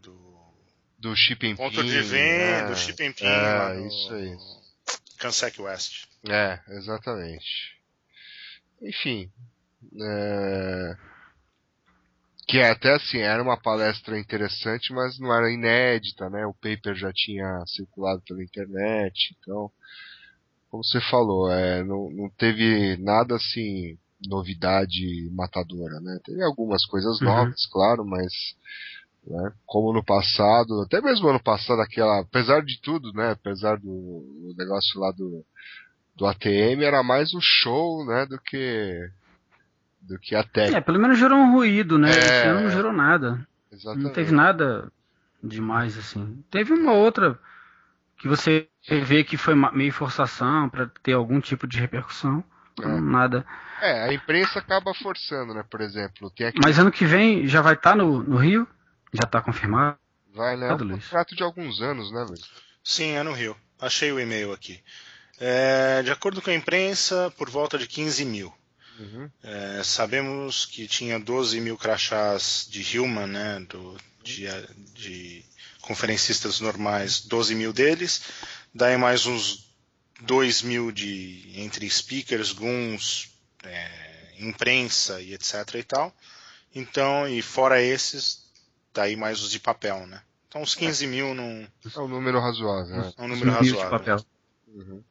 [0.00, 0.52] do
[0.98, 2.68] do Chip and ponto Pin, de venda, né?
[2.68, 4.36] do Chip and Pin É, lá no isso aí.
[5.18, 6.04] Kansec West.
[6.28, 7.44] É, exatamente.
[8.82, 9.30] Enfim.
[10.00, 10.96] é,
[12.46, 16.44] Que é até assim, era uma palestra interessante, mas não era inédita, né?
[16.46, 19.70] O paper já tinha circulado pela internet, então,
[20.70, 23.96] como você falou, é, não, não teve nada assim,
[24.28, 26.18] novidade matadora, né?
[26.24, 27.26] Teve algumas coisas Uhum.
[27.26, 28.32] novas, claro, mas
[29.26, 33.32] né, como no passado, até mesmo ano passado, aquela, apesar de tudo, né?
[33.32, 35.44] Apesar do negócio lá do,
[36.14, 38.26] do ATM, era mais um show, né?
[38.26, 39.10] Do que
[40.00, 40.78] do que a técnica.
[40.78, 42.10] É, pelo menos gerou um ruído, né?
[42.10, 42.18] É.
[42.18, 43.46] Esse ano não gerou nada.
[43.70, 44.04] Exatamente.
[44.04, 44.92] Não teve nada
[45.42, 46.44] demais, assim.
[46.50, 47.38] Teve uma outra
[48.18, 48.68] que você
[49.04, 52.44] vê que foi meio forçação pra ter algum tipo de repercussão.
[52.80, 52.86] É.
[52.86, 53.44] Nada.
[53.80, 55.64] É, a imprensa acaba forçando, né?
[55.68, 58.66] Por exemplo, tem aqui, Mas ano que vem já vai estar no, no Rio?
[59.12, 59.98] Já tá confirmado?
[60.34, 60.68] vai, né?
[60.68, 62.48] É um contrato de alguns anos, né, Luiz?
[62.82, 63.56] Sim, é no Rio.
[63.80, 64.80] Achei o e-mail aqui.
[65.40, 68.52] É, de acordo com a imprensa, por volta de 15 mil.
[68.98, 69.30] Uhum.
[69.42, 74.46] É, sabemos que tinha 12 mil crachás de Human, né, do, de,
[74.94, 75.44] de
[75.80, 78.22] conferencistas normais, 12 mil deles,
[78.74, 79.72] daí mais uns
[80.20, 83.30] 2 mil de, entre speakers, guns,
[83.64, 86.14] é, imprensa e etc e tal.
[86.74, 88.44] Então, e fora esses,
[88.94, 90.22] daí mais os de papel, né.
[90.48, 93.12] Então uns 15 mil não É um número razoável, né?
[93.16, 93.90] é um número Mil de razoável.
[93.98, 94.26] papel.
[94.72, 95.04] Uhum.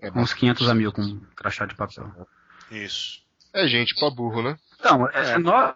[0.00, 2.28] É, Uns 500 a mil com crachá de papel.
[2.70, 3.22] Isso.
[3.52, 4.58] é gente pra burro, né?
[4.82, 5.74] Não, é, é no-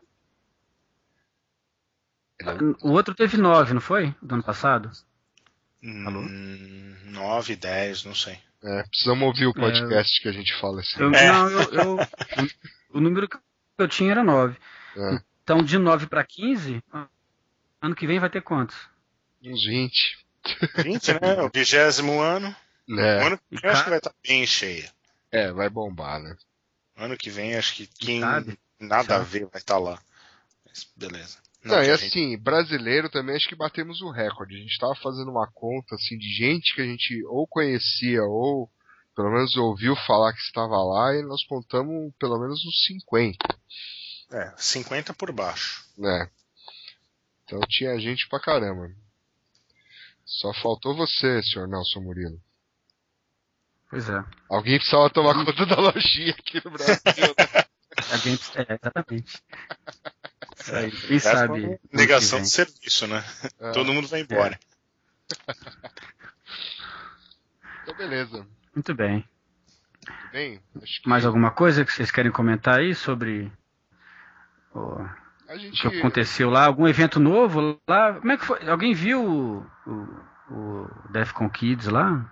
[2.83, 4.15] O outro teve 9, não foi?
[4.23, 4.91] Do ano passado?
[6.07, 6.21] Alô?
[6.21, 8.39] Hum, 9, 10, não sei.
[8.63, 11.01] É, precisamos ouvir o podcast que a gente fala assim.
[11.01, 11.33] Eu, É.
[11.33, 11.99] Não, eu, eu- o,
[12.99, 13.39] o número que
[13.79, 14.57] eu tinha era 9.
[14.97, 16.83] É, Então, de 9 para 15,
[17.81, 18.77] ano que vem vai ter quantos?
[19.43, 20.27] uns 20.
[20.83, 21.43] 20, né?
[21.43, 22.55] O vigésimo ano.
[22.89, 24.93] O É, ano que vem acho que vai estar bem cheia.
[25.31, 26.37] é, vai bombar, né?
[26.97, 28.59] Ano que vem acho que quem Sabe?
[28.81, 30.01] nada a ver vai estar lá.
[30.67, 31.39] Mas beleza.
[31.65, 34.55] Não, que e gente- assim, brasileiro também acho que batemos o recorde.
[34.57, 38.71] A gente tava fazendo uma conta assim de gente que a gente ou conhecia ou
[39.15, 43.47] pelo menos ouviu falar que estava lá e nós contamos pelo menos uns 50,
[44.31, 45.85] É, 50 por baixo.
[45.99, 46.31] né?
[47.45, 48.91] Então tinha gente pra caramba.
[50.29, 52.39] Só faltou você, senhor Nelson Murilo.
[53.89, 54.23] Pois é.
[54.51, 56.95] Alguém precisava tomar conta da lojinha aqui no Brasil.
[57.07, 57.65] né?
[58.13, 59.43] Alguém, é, exatamente.
[60.59, 60.91] Isso aí.
[60.91, 61.81] Quem é sabe?
[61.91, 63.25] Negação de serviço, né?
[63.59, 64.61] É, Todo mundo vai embora.
[67.83, 68.47] Então beleza.
[68.75, 69.27] Muito bem.
[70.05, 70.63] Tudo bem?
[70.83, 73.51] Acho que Mais alguma coisa que vocês querem comentar aí sobre
[74.75, 74.99] o,
[75.49, 76.67] a o gente que aconteceu lá?
[76.67, 78.15] Algum evento novo lá?
[78.15, 78.69] Como é que foi?
[78.69, 82.31] Alguém viu o, o, o Defcon Kids lá?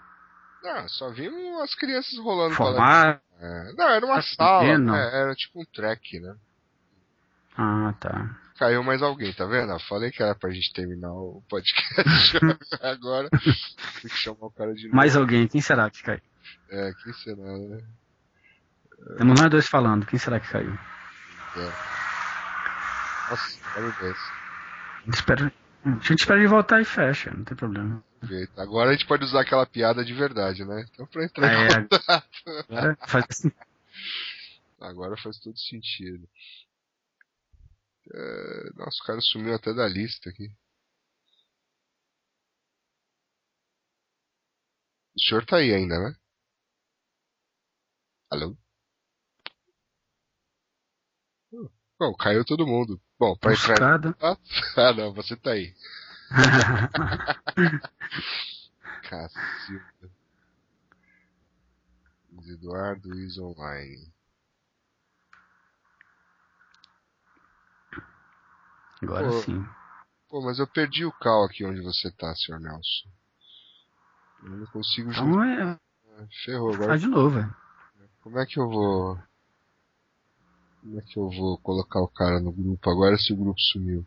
[0.65, 2.55] Ah, só vimos as crianças rolando.
[2.55, 3.21] Formar?
[3.41, 5.11] É, não, era uma Tá sala, né?
[5.13, 6.35] era tipo um track, né?
[7.57, 8.37] Ah, tá.
[8.59, 9.71] Caiu mais alguém, tá vendo?
[9.73, 12.39] Eu falei que era pra gente terminar o podcast
[12.83, 13.29] agora.
[13.31, 14.97] Tem que chamar o cara de novo.
[14.97, 15.47] Mais alguém?
[15.47, 16.21] Quem será que caiu?
[16.71, 17.83] É, quem será, né?
[19.19, 20.07] Temos nós dois falando.
[20.07, 20.77] Quem será que caiu?
[23.31, 25.53] Nossa, quero ver A gente espera,
[25.85, 28.03] a gente espera ele voltar e fecha, não tem problema.
[28.23, 28.61] jeito.
[28.61, 30.85] Agora a gente pode usar aquela piada de verdade, né?
[30.91, 32.29] Então pra entrar em É, contato.
[32.69, 33.51] agora faz assim.
[34.79, 36.29] Agora faz todo sentido.
[38.13, 40.49] É, Nossa, o cara sumiu até da lista aqui.
[45.17, 46.15] O senhor tá aí ainda, né?
[48.31, 48.57] Alô?
[51.99, 53.01] Bom, caiu todo mundo.
[53.19, 53.99] Bom, pra entrar.
[53.99, 54.17] Buscada.
[54.77, 55.75] Ah, não, você tá aí.
[59.09, 60.11] Cacilda.
[62.47, 64.13] Eduardo is online.
[69.03, 69.43] Agora Pô.
[69.43, 69.67] sim.
[70.29, 73.09] Pô, mas eu perdi o cal aqui onde você tá, senhor Nelson.
[74.43, 75.81] Eu não consigo Então juntar.
[76.19, 76.27] é.
[76.45, 76.89] Ferrou agora.
[76.89, 77.55] Faz de novo, velho.
[78.23, 79.19] Como é que eu vou.
[80.87, 84.07] Como é que eu vou colocar o cara no grupo agora se o grupo sumiu?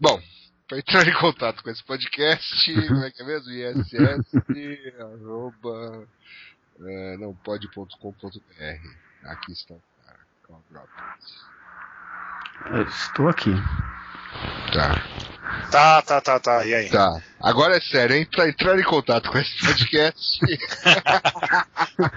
[0.00, 0.18] Bom,
[0.66, 3.50] para entrar em contato com esse podcast, como é que é mesmo?
[3.50, 4.34] ISS
[4.98, 6.08] arroba
[6.80, 7.90] é, não pode.com.br.
[9.24, 10.20] Aqui está o cara.
[10.48, 11.46] Roberts.
[12.70, 13.50] Eu estou aqui.
[14.72, 15.33] Tá.
[15.70, 16.64] Tá, tá, tá, tá.
[16.64, 16.88] E aí?
[16.88, 17.20] Tá.
[17.40, 18.26] Agora é sério, hein?
[18.30, 20.38] Pra entrar em contato com esse podcast,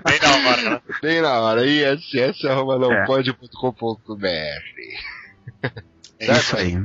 [0.05, 0.81] Bem na hora, né?
[1.01, 3.05] bem na hora, ISS arroba não É.
[3.05, 4.27] pode.com.br.
[6.19, 6.77] É Isso aí.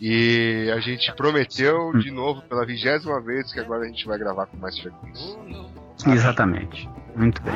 [0.00, 4.46] E a gente prometeu de novo pela vigésima vez que agora a gente vai gravar
[4.46, 5.36] com mais frequência.
[6.06, 6.88] Exatamente.
[7.14, 7.54] Muito bem.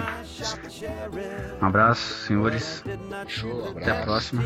[1.60, 2.84] Um abraço, senhores.
[3.26, 4.36] Show, Até a abraço.
[4.36, 4.42] próxima.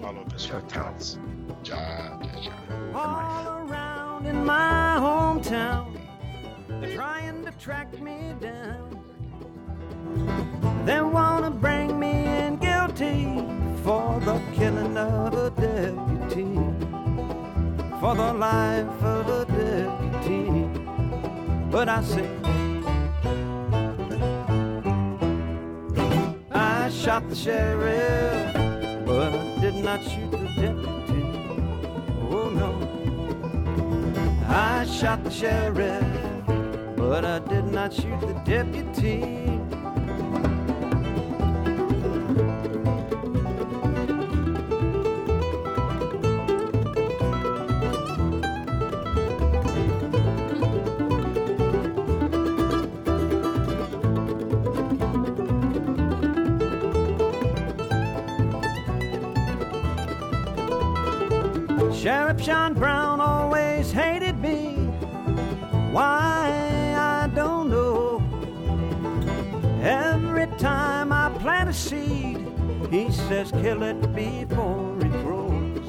[0.00, 0.62] Falou, pessoal.
[0.68, 1.22] Tchau, Tchau,
[1.62, 2.94] tchau, tchau.
[2.94, 5.98] all around in my hometown.
[6.80, 8.98] They're trying to track me down.
[10.84, 13.24] They wanna bring me in guilty
[13.84, 16.54] for the killing of a deputy.
[18.00, 20.68] For the life of a deputy.
[21.70, 22.28] But I say,
[26.50, 28.54] I shot the sheriff,
[29.06, 31.01] but I did not shoot the deputy.
[34.54, 36.04] I shot the sheriff,
[36.94, 39.48] but I did not shoot the deputy.
[62.02, 63.11] Sheriff John Brown
[73.28, 75.86] says, kill it before it grows.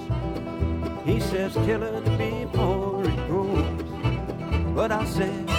[1.06, 4.76] He says, kill it before it grows.
[4.76, 5.53] But I said,